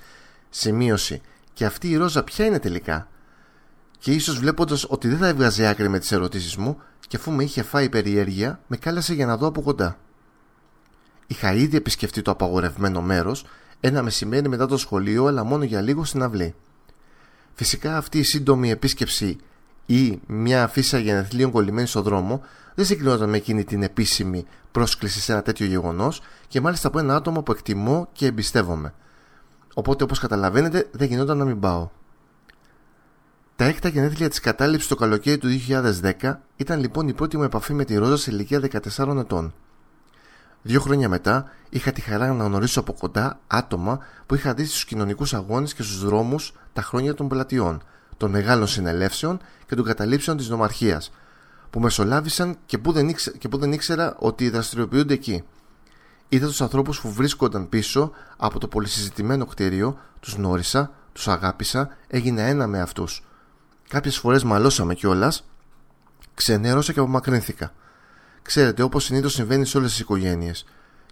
σημείωση 0.51 1.21
και 1.53 1.65
αυτή 1.65 1.91
η 1.91 1.97
ρόζα 1.97 2.25
ποια 2.25 2.45
είναι 2.45 2.59
τελικά. 2.59 3.09
Και 3.99 4.13
ίσως 4.13 4.39
βλέποντας 4.39 4.87
ότι 4.89 5.09
δεν 5.09 5.19
θα 5.19 5.27
έβγαζε 5.27 5.67
άκρη 5.67 5.89
με 5.89 5.99
τις 5.99 6.13
ερωτήσεις 6.13 6.57
μου, 6.57 6.79
και 7.09 7.17
αφού 7.17 7.31
με 7.31 7.43
είχε 7.43 7.63
φάει 7.63 7.89
περιέργεια, 7.89 8.61
με 8.67 8.77
κάλεσε 8.77 9.15
για 9.15 9.27
να 9.27 9.37
δω 9.37 9.47
από 9.47 9.63
κοντά. 9.63 9.99
Είχα 11.27 11.53
ήδη 11.53 11.77
επισκεφτεί 11.77 12.23
το 12.23 12.31
απαγορευμένο 12.31 13.01
μέρος 13.01 13.45
ένα 13.81 14.03
μεσημέρι 14.03 14.49
μετά 14.49 14.67
το 14.67 14.77
σχολείο, 14.77 15.27
αλλά 15.27 15.45
μόνο 15.45 15.65
για 15.65 15.81
λίγο 15.81 16.05
στην 16.05 16.23
αυλή. 16.23 16.55
Φυσικά 17.55 17.97
αυτή 17.97 18.19
η 18.19 18.23
σύντομη 18.23 18.71
επίσκεψη 18.71 19.39
ή 19.87 20.21
μια 20.27 20.63
αφίσα 20.63 20.99
γενεθλίων 20.99 21.51
κολλημένη 21.51 21.87
στο 21.87 22.03
δρόμο 22.03 22.43
δεν 22.75 22.85
συγκρινόταν 22.85 23.29
με 23.29 23.37
εκείνη 23.37 23.65
την 23.65 23.83
επίσημη 23.83 24.45
πρόσκληση 24.73 25.21
σε 25.21 25.33
ένα 25.33 25.43
τέτοιο 25.43 25.67
γεγονός 25.67 26.23
και 26.49 26.61
μάλιστα 26.61 26.89
από 26.89 26.99
ένα 26.99 27.15
άτομο 27.15 27.43
που 27.43 27.53
εκτιμώ 27.53 28.09
και 28.13 28.27
εμπιστεύομαι. 28.27 28.95
Οπότε, 29.75 30.05
όπως 30.05 30.19
καταλαβαίνετε, 30.19 30.89
δεν 30.93 31.09
γινόταν 31.09 31.39
να 31.39 31.45
μην 31.45 31.61
πάω. 31.61 31.89
Τα 33.57 33.65
έκτα 33.65 33.89
γενέθλια 33.89 34.29
της 34.29 34.41
κατάληψης 34.41 34.89
το 34.89 34.95
καλοκαίρι 34.95 35.39
του 35.39 35.49
2010 36.23 36.35
ήταν 36.57 36.81
λοιπόν 36.81 37.09
η 37.09 37.13
πρώτη 37.13 37.37
μου 37.37 37.43
επαφή 37.43 37.75
με 37.75 37.85
τη 37.85 37.97
Ρόζα 37.97 38.17
σε 38.17 38.31
ηλικία 38.31 38.61
14 38.97 39.17
ετών. 39.19 39.55
Δύο 40.63 40.81
χρόνια 40.81 41.09
μετά 41.09 41.51
είχα 41.69 41.93
τη 41.93 42.01
χαρά 42.01 42.33
να 42.33 42.45
γνωρίσω 42.45 42.81
από 42.81 42.93
κοντά 42.93 43.41
άτομα 43.47 43.99
που 44.27 44.35
είχα 44.35 44.55
δει 44.55 44.65
στους 44.65 44.85
κοινωνικούς 44.85 45.35
αγώνες 45.35 45.75
και 45.75 45.83
στους 45.83 46.05
δρόμους 46.05 46.53
τα 46.73 46.83
χρόνια 46.83 47.15
των 47.15 47.29
πλατιών, 47.29 47.83
των 48.17 48.31
μεγάλων 48.31 48.67
συνελεύσεων 48.67 49.41
και 49.67 49.75
των 49.75 49.85
καταλήψεων 49.85 50.37
της 50.37 50.49
νομαρχίας, 50.49 51.13
που 51.71 51.81
μεσολάβησαν 51.81 52.57
και 52.67 52.79
που, 52.79 52.93
δεν 52.93 53.09
ήξερα, 53.09 53.37
και 53.37 53.49
που 53.49 53.59
δεν 53.59 53.73
ήξερα 53.73 54.17
ότι 54.19 54.51
δραστηριοποιούνται 54.51 55.15
εκεί. 55.15 55.43
Είδα 56.29 56.47
τους 56.47 56.61
ανθρώπους 56.61 57.01
που 57.01 57.13
βρίσκονταν 57.13 57.69
πίσω 57.69 58.13
από 58.37 58.59
το 58.59 58.69
πολυσυζητημένο 58.69 59.47
κτίριο, 59.47 59.99
τους 60.21 60.35
γνώρισα, 60.35 60.91
τους 61.13 61.29
αγάπησα, 61.29 61.89
έγινα 62.09 62.43
ένα 62.43 62.67
με 62.67 62.81
αυτούς. 62.81 63.23
Κάποιες 63.89 64.19
φορές 64.19 64.45
μαλώσαμε 64.45 64.95
κιόλας, 64.95 65.49
ξενέρωσα 66.35 66.93
και 66.93 67.01
απομακρύνθηκα. 67.01 67.73
Ξέρετε, 68.43 68.83
όπως 68.83 69.05
συνήθως 69.05 69.33
συμβαίνει 69.33 69.67
σε 69.67 69.77
όλες 69.79 69.91
τις 69.91 70.01
οικογένειες. 70.01 70.65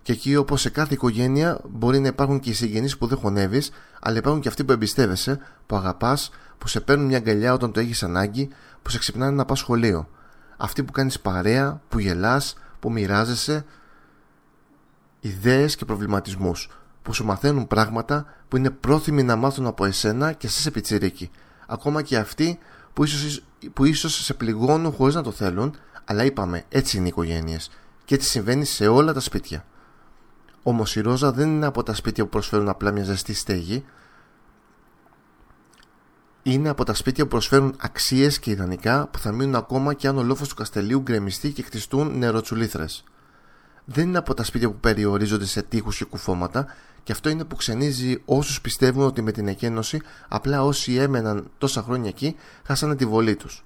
Και 0.02 0.12
εκεί, 0.12 0.36
όπως 0.36 0.60
σε 0.60 0.70
κάθε 0.70 0.94
οικογένεια, 0.94 1.60
μπορεί 1.68 1.98
να 1.98 2.08
υπάρχουν 2.08 2.40
και 2.40 2.50
οι 2.50 2.52
συγγενείς 2.52 2.98
που 2.98 3.06
δεν 3.06 3.18
χωνεύεις, 3.18 3.70
αλλά 4.00 4.18
υπάρχουν 4.18 4.40
και 4.40 4.48
αυτοί 4.48 4.64
που 4.64 4.72
εμπιστεύεσαι, 4.72 5.38
που 5.66 5.76
αγαπάς, 5.76 6.30
που 6.58 6.68
σε 6.68 6.80
παίρνουν 6.80 7.06
μια 7.06 7.16
αγκαλιά 7.16 7.52
όταν 7.52 7.72
το 7.72 7.80
έχεις 7.80 8.02
ανάγκη, 8.02 8.48
που 8.82 8.90
σε 8.90 8.98
ξυπνάνε 8.98 9.36
να 9.36 9.44
πας 9.44 9.58
σχολείο. 9.58 10.08
Αυτοί 10.56 10.84
που 10.84 10.92
κάνεις 10.92 11.20
παρέα, 11.20 11.80
που 11.88 11.98
γελάς, 11.98 12.56
που 12.80 12.92
μοιράζεσαι 12.92 13.64
ιδέες 15.20 15.76
και 15.76 15.84
προβληματισμούς, 15.84 16.70
που 17.02 17.14
σου 17.14 17.24
μαθαίνουν 17.24 17.66
πράγματα 17.66 18.26
που 18.48 18.56
είναι 18.56 18.70
πρόθυμοι 18.70 19.22
να 19.22 19.36
μάθουν 19.36 19.66
από 19.66 19.84
εσένα 19.84 20.32
και 20.32 20.46
εσύ 20.46 20.60
σε 20.60 20.70
πιτσιρίκι. 20.70 21.30
Ακόμα 21.66 22.02
και 22.02 22.16
αυτοί 22.16 22.58
που 22.92 23.04
ίσως 23.04 23.42
που 23.72 23.84
ίσως 23.84 24.24
σε 24.24 24.34
πληγώνουν 24.34 24.92
χωρίς 24.92 25.14
να 25.14 25.22
το 25.22 25.30
θέλουν, 25.30 25.74
αλλά 26.04 26.24
είπαμε, 26.24 26.64
έτσι 26.68 26.96
είναι 26.96 27.06
οι 27.06 27.08
οικογένειες. 27.08 27.70
Και 28.04 28.14
έτσι 28.14 28.28
συμβαίνει 28.28 28.64
σε 28.64 28.86
όλα 28.86 29.12
τα 29.12 29.20
σπίτια. 29.20 29.64
Όμως 30.62 30.96
η 30.96 31.00
Ρόζα 31.00 31.32
δεν 31.32 31.48
είναι 31.48 31.66
από 31.66 31.82
τα 31.82 31.94
σπίτια 31.94 32.24
που 32.24 32.30
προσφέρουν 32.30 32.68
απλά 32.68 32.90
μια 32.90 33.04
ζεστή 33.04 33.34
στέγη. 33.34 33.84
Είναι 36.42 36.68
από 36.68 36.84
τα 36.84 36.94
σπίτια 36.94 37.24
που 37.24 37.30
προσφέρουν 37.30 37.74
αξίες 37.78 38.38
και 38.38 38.50
ιδανικά 38.50 39.08
που 39.08 39.18
θα 39.18 39.32
μείνουν 39.32 39.54
ακόμα 39.54 39.94
και 39.94 40.08
αν 40.08 40.18
ο 40.18 40.22
λόφος 40.22 40.48
του 40.48 40.54
Καστελίου 40.54 41.00
γκρεμιστεί 41.00 41.52
και 41.52 41.62
χτιστούν 41.62 42.18
νεροτσουλήθρες. 42.18 43.04
Δεν 43.84 44.08
είναι 44.08 44.18
από 44.18 44.34
τα 44.34 44.44
σπίτια 44.44 44.70
που 44.70 44.80
περιορίζονται 44.80 45.46
σε 45.46 45.62
τείχους 45.62 45.96
και 45.96 46.04
κουφώματα, 46.04 46.66
και 47.04 47.12
αυτό 47.12 47.28
είναι 47.28 47.44
που 47.44 47.56
ξενίζει 47.56 48.22
όσους 48.24 48.60
πιστεύουν 48.60 49.06
ότι 49.06 49.22
με 49.22 49.32
την 49.32 49.48
εκένωση 49.48 50.00
απλά 50.28 50.64
όσοι 50.64 50.94
έμεναν 50.94 51.50
τόσα 51.58 51.82
χρόνια 51.82 52.08
εκεί 52.08 52.36
χάσανε 52.66 52.96
τη 52.96 53.06
βολή 53.06 53.36
τους. 53.36 53.64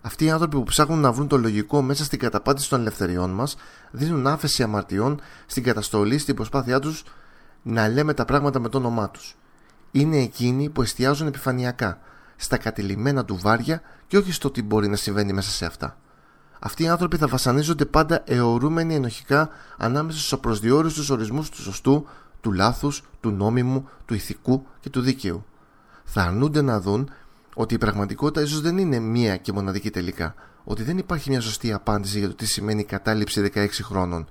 Αυτοί 0.00 0.24
οι 0.24 0.30
άνθρωποι 0.30 0.56
που 0.56 0.62
ψάχνουν 0.62 0.98
να 0.98 1.12
βρουν 1.12 1.28
το 1.28 1.38
λογικό 1.38 1.82
μέσα 1.82 2.04
στην 2.04 2.18
καταπάτηση 2.18 2.68
των 2.68 2.80
ελευθεριών 2.80 3.30
μας 3.30 3.56
δίνουν 3.90 4.26
άφεση 4.26 4.62
αμαρτιών 4.62 5.20
στην 5.46 5.62
καταστολή 5.62 6.18
στην 6.18 6.34
προσπάθειά 6.34 6.78
τους 6.78 7.04
να 7.62 7.88
λέμε 7.88 8.14
τα 8.14 8.24
πράγματα 8.24 8.60
με 8.60 8.68
το 8.68 8.78
όνομά 8.78 9.10
τους. 9.10 9.36
Είναι 9.90 10.16
εκείνοι 10.16 10.68
που 10.68 10.82
εστιάζουν 10.82 11.26
επιφανειακά, 11.26 11.98
στα 12.36 12.56
κατηλημένα 12.56 13.24
του 13.24 13.36
βάρια 13.36 13.80
και 14.06 14.16
όχι 14.18 14.32
στο 14.32 14.50
τι 14.50 14.62
μπορεί 14.62 14.88
να 14.88 14.96
συμβαίνει 14.96 15.32
μέσα 15.32 15.50
σε 15.50 15.66
αυτά. 15.66 15.96
Αυτοί 16.58 16.82
οι 16.82 16.88
άνθρωποι 16.88 17.16
θα 17.16 17.26
βασανίζονται 17.26 17.84
πάντα 17.84 18.22
αιωρούμενοι 18.26 18.94
ενοχικά 18.94 19.48
ανάμεσα 19.76 20.18
στους 20.18 20.32
απροσδιόριστου 20.32 21.14
ορισμούς 21.14 21.50
του 21.50 21.62
σωστού, 21.62 22.06
του 22.46 22.52
λάθους, 22.52 23.02
του 23.20 23.30
νόμιμου, 23.30 23.88
του 24.04 24.14
ηθικού 24.14 24.66
και 24.80 24.90
του 24.90 25.00
δίκαιου. 25.00 25.44
Θα 26.04 26.22
αρνούνται 26.22 26.62
να 26.62 26.80
δουν 26.80 27.10
ότι 27.54 27.74
η 27.74 27.78
πραγματικότητα 27.78 28.40
ίσως 28.40 28.60
δεν 28.60 28.78
είναι 28.78 28.98
μία 28.98 29.36
και 29.36 29.52
μοναδική 29.52 29.90
τελικά. 29.90 30.34
Ότι 30.64 30.82
δεν 30.82 30.98
υπάρχει 30.98 31.30
μια 31.30 31.40
σωστή 31.40 31.72
απάντηση 31.72 32.18
για 32.18 32.28
το 32.28 32.34
τι 32.34 32.46
σημαίνει 32.46 32.80
η 32.80 32.84
κατάληψη 32.84 33.50
16 33.54 33.68
χρόνων. 33.82 34.28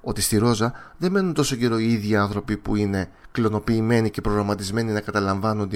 Ότι 0.00 0.20
στη 0.20 0.36
Ρόζα 0.36 0.72
δεν 0.96 1.10
μένουν 1.10 1.34
τόσο 1.34 1.56
καιρό 1.56 1.78
οι 1.78 1.92
ίδιοι 1.92 2.16
άνθρωποι 2.16 2.56
που 2.56 2.76
είναι 2.76 3.10
κλωνοποιημένοι 3.32 4.10
και 4.10 4.20
προγραμματισμένοι 4.20 4.92
να 4.92 5.00
καταλαμβάνουν 5.00 5.70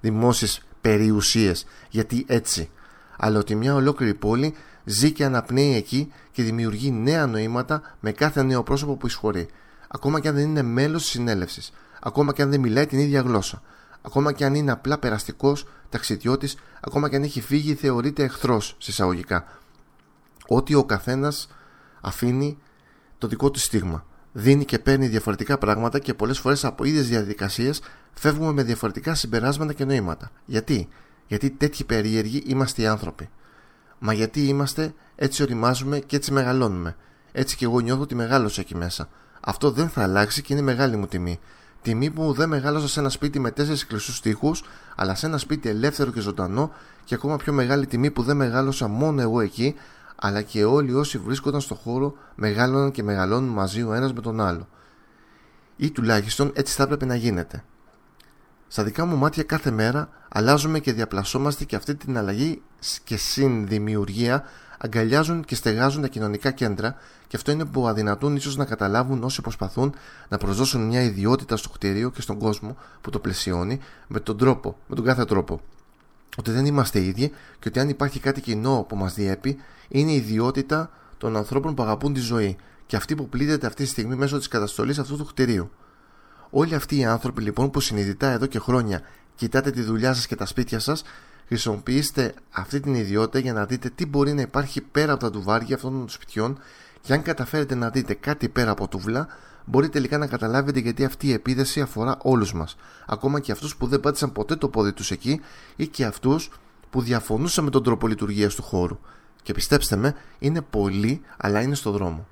δημόσιες 0.00 0.60
περιουσίες. 0.80 1.66
Γιατί 1.90 2.24
έτσι. 2.28 2.70
Αλλά 3.16 3.38
ότι 3.38 3.54
μια 3.54 3.74
ολόκληρη 3.74 4.14
πόλη 4.14 4.54
ζει 4.84 5.12
και 5.12 5.24
αναπνέει 5.24 5.74
εκεί 5.74 6.12
και 6.30 6.42
δημιουργεί 6.42 6.90
νέα 6.90 7.26
νοήματα 7.26 7.82
με 8.00 8.12
κάθε 8.12 8.42
νέο 8.42 8.62
πρόσωπο 8.62 8.96
που 8.96 9.06
εισχωρεί. 9.06 9.48
Ακόμα 9.92 10.20
και 10.20 10.28
αν 10.28 10.34
δεν 10.34 10.44
είναι 10.44 10.62
μέλος 10.62 11.02
της 11.02 11.10
συνέλευσης. 11.10 11.72
Ακόμα 12.00 12.32
και 12.32 12.42
αν 12.42 12.50
δεν 12.50 12.60
μιλάει 12.60 12.86
την 12.86 12.98
ίδια 12.98 13.20
γλώσσα. 13.20 13.62
Ακόμα 14.02 14.32
και 14.32 14.44
αν 14.44 14.54
είναι 14.54 14.70
απλά 14.70 14.98
περαστικός 14.98 15.66
ταξιδιώτης, 15.88 16.56
ακόμα 16.80 17.08
και 17.08 17.16
αν 17.16 17.22
έχει 17.22 17.40
φύγει, 17.40 17.74
θεωρείται 17.74 18.22
εχθρός 18.22 18.76
συσσαγωγικά. 18.78 19.44
Ότι 20.46 20.74
ο 20.74 20.84
καθένας 20.84 21.48
αφήνει 22.00 22.58
το 23.18 23.26
δικό 23.26 23.50
του 23.50 23.58
στίγμα. 23.58 24.06
Δίνει 24.32 24.64
και 24.64 24.78
παίρνει 24.78 25.06
διαφορετικά 25.06 25.58
πράγματα 25.58 25.98
και 25.98 26.14
πολλές 26.14 26.38
φορές 26.38 26.64
από 26.64 26.84
ίδιες 26.84 27.08
διαδικασίες 27.08 27.82
φεύγουμε 28.12 28.52
με 28.52 28.62
διαφορετικά 28.62 29.14
συμπεράσματα 29.14 29.72
και 29.72 29.84
νοήματα. 29.84 30.30
Γιατί; 30.44 30.88
Γιατί 31.26 31.50
τέτοιοι 31.50 31.84
περίεργοι 31.84 32.42
είμαστε 32.46 32.82
οι 32.82 32.86
άνθρωποι. 32.86 33.28
Μα 33.98 34.12
γιατί 34.12 34.46
είμαστε, 34.46 34.94
έτσι 35.16 35.42
οριμάζουμε 35.42 35.98
και 35.98 36.16
έτσι 36.16 36.32
μεγαλώνουμε. 36.32 36.96
Έτσι 37.32 37.56
και 37.56 37.64
εγώ 37.64 37.80
νιώθω 37.80 38.02
ότι 38.02 38.14
μεγάλωσα 38.14 38.60
εκεί 38.60 38.76
μέσα. 38.76 39.08
Αυτό 39.40 39.70
δεν 39.70 39.88
θα 39.88 40.02
αλλάξει 40.02 40.42
και 40.42 40.52
είναι 40.52 40.62
μεγάλη 40.62 40.96
μου 40.96 41.06
τιμή. 41.06 41.40
Τιμή 41.82 42.10
που 42.10 42.32
δεν 42.32 42.48
μεγάλωσα 42.48 42.88
σε 42.88 43.00
ένα 43.00 43.08
σπίτι 43.08 43.38
με 43.38 43.50
τέσσερις 43.50 43.86
κλειστούς 43.86 44.20
τοίχου, 44.20 44.50
αλλά 44.96 45.14
σε 45.14 45.26
ένα 45.26 45.38
σπίτι 45.38 45.68
ελεύθερο 45.68 46.10
και 46.10 46.20
ζωντανό, 46.20 46.72
και 47.04 47.14
ακόμα 47.14 47.36
πιο 47.36 47.52
μεγάλη 47.52 47.86
τιμή 47.86 48.10
που 48.10 48.22
δεν 48.22 48.36
μεγάλωσα 48.36 48.88
μόνο 48.88 49.20
εγώ 49.20 49.40
εκεί, 49.40 49.74
αλλά 50.16 50.42
και 50.42 50.64
όλοι 50.64 50.94
όσοι 50.94 51.18
βρίσκονταν 51.18 51.60
στο 51.60 51.74
χώρο 51.74 52.14
μεγάλωναν 52.34 52.90
και 52.90 53.02
μεγαλώνουν 53.02 53.48
μαζί 53.48 53.82
ο 53.82 53.92
ένας 53.92 54.12
με 54.12 54.20
τον 54.20 54.40
άλλο. 54.40 54.68
Ή 55.76 55.90
τουλάχιστον 55.90 56.50
έτσι 56.54 56.74
θα 56.74 56.82
έπρεπε 56.82 57.04
να 57.04 57.14
γίνεται. 57.14 57.64
Στα 58.68 58.84
δικά 58.84 59.04
μου 59.04 59.16
μάτια 59.16 59.42
κάθε 59.42 59.70
μέρα 59.70 60.08
αλλάζουμε 60.28 60.78
και 60.78 60.92
διαπλασσόμαστε 60.92 61.64
και 61.64 61.76
αυτή 61.76 61.94
την 61.94 62.18
αλλαγή 62.18 62.62
και 63.04 63.16
συνδημιουργία 63.16 64.44
αγκαλιάζουν 64.82 65.44
και 65.44 65.54
στεγάζουν 65.54 66.02
τα 66.02 66.08
κοινωνικά 66.08 66.50
κέντρα 66.50 66.96
και 67.26 67.36
αυτό 67.36 67.50
είναι 67.50 67.64
που 67.64 67.88
αδυνατούν 67.88 68.36
ίσως 68.36 68.56
να 68.56 68.64
καταλάβουν 68.64 69.22
όσοι 69.22 69.40
προσπαθούν 69.40 69.94
να 70.28 70.38
προσδώσουν 70.38 70.86
μια 70.86 71.02
ιδιότητα 71.02 71.56
στο 71.56 71.68
κτίριο 71.68 72.10
και 72.10 72.20
στον 72.20 72.38
κόσμο 72.38 72.76
που 73.00 73.10
το 73.10 73.18
πλαισιώνει 73.18 73.80
με 74.06 74.20
τον 74.20 74.38
τρόπο, 74.38 74.76
με 74.86 74.94
τον 74.96 75.04
κάθε 75.04 75.24
τρόπο. 75.24 75.60
Ότι 76.36 76.50
δεν 76.50 76.66
είμαστε 76.66 77.00
ίδιοι 77.00 77.32
και 77.58 77.68
ότι 77.68 77.80
αν 77.80 77.88
υπάρχει 77.88 78.20
κάτι 78.20 78.40
κοινό 78.40 78.84
που 78.88 78.96
μας 78.96 79.14
διέπει 79.14 79.58
είναι 79.88 80.10
η 80.10 80.16
ιδιότητα 80.16 80.90
των 81.18 81.36
ανθρώπων 81.36 81.74
που 81.74 81.82
αγαπούν 81.82 82.12
τη 82.12 82.20
ζωή 82.20 82.56
και 82.86 82.96
αυτή 82.96 83.14
που 83.14 83.28
πλήττεται 83.28 83.66
αυτή 83.66 83.82
τη 83.82 83.88
στιγμή 83.88 84.14
μέσω 84.14 84.38
της 84.38 84.48
καταστολής 84.48 84.98
αυτού 84.98 85.16
του 85.16 85.24
κτηρίου. 85.24 85.70
Όλοι 86.50 86.74
αυτοί 86.74 86.96
οι 86.96 87.04
άνθρωποι 87.04 87.42
λοιπόν 87.42 87.70
που 87.70 87.80
συνειδητά 87.80 88.30
εδώ 88.30 88.46
και 88.46 88.58
χρόνια 88.58 89.02
κοιτάτε 89.34 89.70
τη 89.70 89.82
δουλειά 89.82 90.14
σας 90.14 90.26
και 90.26 90.36
τα 90.36 90.46
σπίτια 90.46 90.78
σας, 90.78 91.02
χρησιμοποιήστε 91.50 92.34
αυτή 92.50 92.80
την 92.80 92.94
ιδιότητα 92.94 93.38
για 93.38 93.52
να 93.52 93.66
δείτε 93.66 93.90
τι 93.94 94.06
μπορεί 94.06 94.32
να 94.32 94.40
υπάρχει 94.40 94.80
πέρα 94.80 95.12
από 95.12 95.20
τα 95.20 95.30
τουβάρια 95.30 95.74
αυτών 95.74 95.92
των 95.92 96.08
σπιτιών 96.08 96.58
και 97.00 97.12
αν 97.12 97.22
καταφέρετε 97.22 97.74
να 97.74 97.90
δείτε 97.90 98.14
κάτι 98.14 98.48
πέρα 98.48 98.70
από 98.70 98.88
τούβλα, 98.88 99.28
μπορεί 99.64 99.88
τελικά 99.88 100.18
να 100.18 100.26
καταλάβετε 100.26 100.78
γιατί 100.78 101.04
αυτή 101.04 101.26
η 101.26 101.32
επίδεση 101.32 101.80
αφορά 101.80 102.16
όλους 102.22 102.52
μας. 102.52 102.76
Ακόμα 103.06 103.40
και 103.40 103.52
αυτούς 103.52 103.76
που 103.76 103.86
δεν 103.86 104.00
πάτησαν 104.00 104.32
ποτέ 104.32 104.56
το 104.56 104.68
πόδι 104.68 104.92
τους 104.92 105.10
εκεί 105.10 105.40
ή 105.76 105.86
και 105.86 106.04
αυτούς 106.04 106.50
που 106.90 107.00
διαφωνούσαν 107.02 107.64
με 107.64 107.70
τον 107.70 107.82
τρόπο 107.82 108.06
λειτουργίας 108.06 108.54
του 108.54 108.62
χώρου. 108.62 108.98
Και 109.42 109.52
πιστέψτε 109.52 109.96
με, 109.96 110.14
είναι 110.38 110.62
πολλοί, 110.62 111.20
αλλά 111.36 111.60
είναι 111.60 111.74
στο 111.74 111.90
δρόμο. 111.90 112.26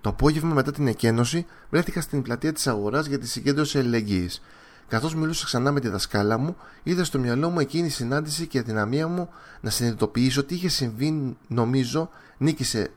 Το 0.00 0.08
απόγευμα 0.08 0.54
μετά 0.54 0.72
την 0.72 0.86
εκένωση 0.86 1.46
βρέθηκα 1.70 2.00
στην 2.00 2.22
πλατεία 2.22 2.52
της 2.52 2.66
αγοράς 2.66 3.06
για 3.06 3.18
τη 3.18 3.28
συγκέντρωση 3.28 3.78
αλληλεγγύης. 3.78 4.42
Καθώς 4.88 5.14
μιλούσα 5.14 5.44
ξανά 5.44 5.72
με 5.72 5.80
τη 5.80 5.88
δασκάλα 5.88 6.38
μου, 6.38 6.56
είδα 6.82 7.04
στο 7.04 7.18
μυαλό 7.18 7.50
μου 7.50 7.60
εκείνη 7.60 7.86
η 7.86 7.90
συνάντηση 7.90 8.46
και 8.46 8.56
η 8.56 8.60
αδυναμία 8.60 9.08
μου 9.08 9.28
να 9.60 9.70
συνειδητοποιήσω 9.70 10.44
τι 10.44 10.54
είχε 10.54 10.68
συμβεί, 10.68 11.36
νομίζω, 11.48 12.10
νίκησε 12.38 12.90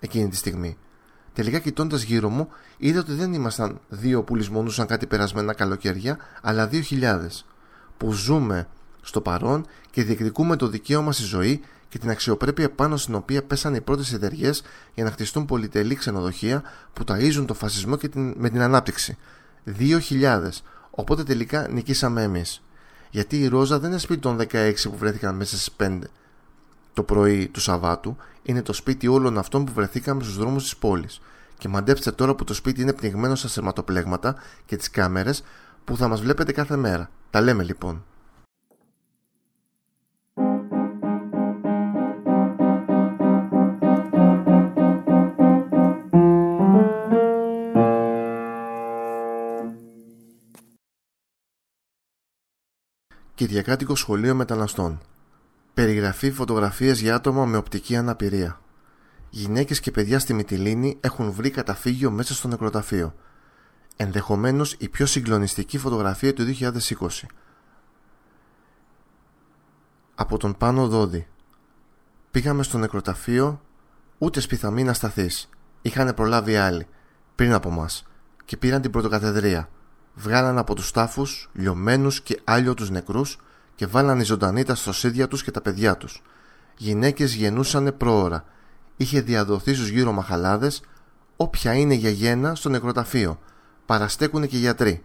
εκείνη 0.00 0.28
τη 0.28 0.36
στιγμή. 0.36 0.76
Τελικά 1.32 1.58
κοιτώντας 1.58 2.02
γύρω 2.02 2.28
μου, 2.28 2.48
είδα 2.76 3.00
ότι 3.00 3.12
δεν 3.12 3.32
ήμασταν 3.32 3.80
δύο 3.88 4.22
που 4.22 4.36
λησμονούσαν 4.36 4.86
κάτι 4.86 5.06
περασμένα 5.06 5.52
καλοκαίρια, 5.52 6.18
αλλά 6.42 6.66
δύο 6.66 6.80
χιλιάδες. 6.80 7.46
Που 7.96 8.12
ζούμε 8.12 8.68
στο 9.02 9.20
παρόν 9.20 9.66
και 9.90 10.02
διεκδικούμε 10.02 10.56
το 10.56 10.68
δικαίωμα 10.68 11.12
στη 11.12 11.22
ζωή 11.22 11.60
και 11.88 11.98
την 11.98 12.10
αξιοπρέπεια 12.10 12.70
πάνω 12.70 12.96
στην 12.96 13.14
οποία 13.14 13.42
πέσανε 13.42 13.76
οι 13.76 13.80
πρώτες 13.80 14.12
εταιριές 14.12 14.62
για 14.94 15.04
να 15.04 15.10
χτιστούν 15.10 15.44
πολυτελή 15.44 15.94
ξενοδοχεία 15.94 16.62
που 16.92 17.04
ταΐζουν 17.06 17.44
το 17.46 17.54
φασισμό 17.54 17.96
και 17.96 18.08
την, 18.08 18.34
με 18.36 18.50
την 18.50 18.60
ανάπτυξη. 18.60 19.16
Δύο 19.64 19.98
χιλιάδες. 19.98 20.62
Οπότε 20.90 21.22
τελικά 21.22 21.68
νικήσαμε 21.68 22.22
εμείς. 22.22 22.62
Γιατί 23.10 23.40
η 23.40 23.48
Ρόζα 23.48 23.78
δεν 23.78 23.90
είναι 23.90 23.98
σπίτι 23.98 24.20
των 24.20 24.38
16 24.40 24.72
που 24.82 24.96
βρέθηκαν 24.96 25.34
μέσα 25.36 25.56
στις 25.56 25.70
5 25.76 25.98
το 26.92 27.02
πρωί 27.02 27.48
του 27.48 27.60
Σαββάτου, 27.60 28.16
είναι 28.42 28.62
το 28.62 28.72
σπίτι 28.72 29.06
όλων 29.06 29.38
αυτών 29.38 29.64
που 29.64 29.72
βρεθήκαμε 29.72 30.22
στους 30.22 30.36
δρόμους 30.36 30.62
της 30.62 30.76
πόλης. 30.76 31.20
Και 31.58 31.68
μαντέψτε 31.68 32.12
τώρα 32.12 32.34
που 32.34 32.44
το 32.44 32.54
σπίτι 32.54 32.82
είναι 32.82 32.92
πνιγμένο 32.92 33.34
στα 33.34 33.48
σερματοπλέγματα 33.48 34.36
και 34.66 34.76
τις 34.76 34.90
κάμερες 34.90 35.42
που 35.84 35.96
θα 35.96 36.08
μας 36.08 36.20
βλέπετε 36.20 36.52
κάθε 36.52 36.76
μέρα. 36.76 37.10
Τα 37.30 37.40
λέμε 37.40 37.62
λοιπόν. 37.62 38.04
Κυριακάτικο 53.40 53.94
Σχολείο 53.94 54.34
Μεταναστών. 54.34 55.00
Περιγραφή 55.74 56.30
φωτογραφίες 56.30 57.00
για 57.00 57.14
άτομα 57.14 57.44
με 57.44 57.56
οπτική 57.56 57.96
αναπηρία. 57.96 58.60
Γυναίκες 59.30 59.80
και 59.80 59.90
παιδιά 59.90 60.18
στη 60.18 60.34
Μυτιλίνη 60.34 60.98
έχουν 61.00 61.32
βρει 61.32 61.50
καταφύγιο 61.50 62.10
μέσα 62.10 62.34
στο 62.34 62.48
νεκροταφείο. 62.48 63.14
Ενδεχομένως 63.96 64.72
η 64.78 64.88
πιο 64.88 65.06
συγκλονιστική 65.06 65.78
φωτογραφία 65.78 66.34
του 66.34 66.44
2020. 66.44 67.26
Από 70.14 70.36
τον 70.36 70.56
Πάνο 70.56 70.88
Δόντι. 70.88 71.26
Πήγαμε 72.30 72.62
στο 72.62 72.78
νεκροταφείο, 72.78 73.60
ούτε 74.18 74.40
σπιθαμή 74.40 74.84
να 74.84 74.92
σταθείς. 74.92 75.48
Είχαν 75.82 76.14
προλάβει 76.14 76.56
άλλοι, 76.56 76.86
πριν 77.34 77.52
από 77.52 77.70
μας, 77.70 78.06
και 78.44 78.56
πήραν 78.56 78.80
την 78.80 78.90
πρωτοκαθεδρία 78.90 79.68
βγάλαν 80.14 80.58
από 80.58 80.74
τους 80.74 80.90
τάφους 80.90 81.48
λιωμένους 81.52 82.20
και 82.20 82.40
τους 82.76 82.90
νεκρούς 82.90 83.38
και 83.74 83.86
βάλαν 83.86 84.20
οι 84.20 84.24
ζωντανοί 84.24 84.64
τα 84.64 84.74
στροσίδια 84.74 85.28
τους 85.28 85.42
και 85.42 85.50
τα 85.50 85.60
παιδιά 85.60 85.96
τους. 85.96 86.22
Γυναίκες 86.76 87.34
γεννούσανε 87.34 87.92
πρόωρα. 87.92 88.44
Είχε 88.96 89.20
διαδοθεί 89.20 89.74
στους 89.74 89.88
γύρω 89.88 90.12
μαχαλάδες 90.12 90.82
όποια 91.36 91.74
είναι 91.74 91.94
για 91.94 92.10
γένα 92.10 92.54
στο 92.54 92.68
νεκροταφείο. 92.68 93.38
Παραστέκουνε 93.86 94.46
και 94.46 94.56
γιατροί. 94.56 95.04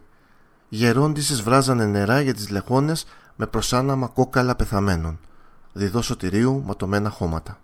Γερόντισες 0.68 1.42
βράζανε 1.42 1.86
νερά 1.86 2.20
για 2.20 2.34
τις 2.34 2.50
λεχόνες 2.50 3.06
με 3.36 3.46
προσάναμα 3.46 4.06
κόκαλα 4.06 4.56
πεθαμένων. 4.56 5.18
Διδό 5.72 6.02
σωτηρίου 6.02 6.62
ματωμένα 6.66 7.10
χώματα. 7.10 7.58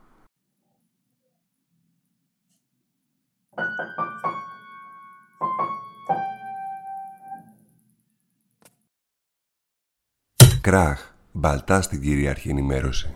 Κράχ, 10.63 11.13
μπαλτά 11.33 11.83
στην 11.83 12.01
κυρίαρχη 12.01 12.49
ενημέρωση. 12.49 13.15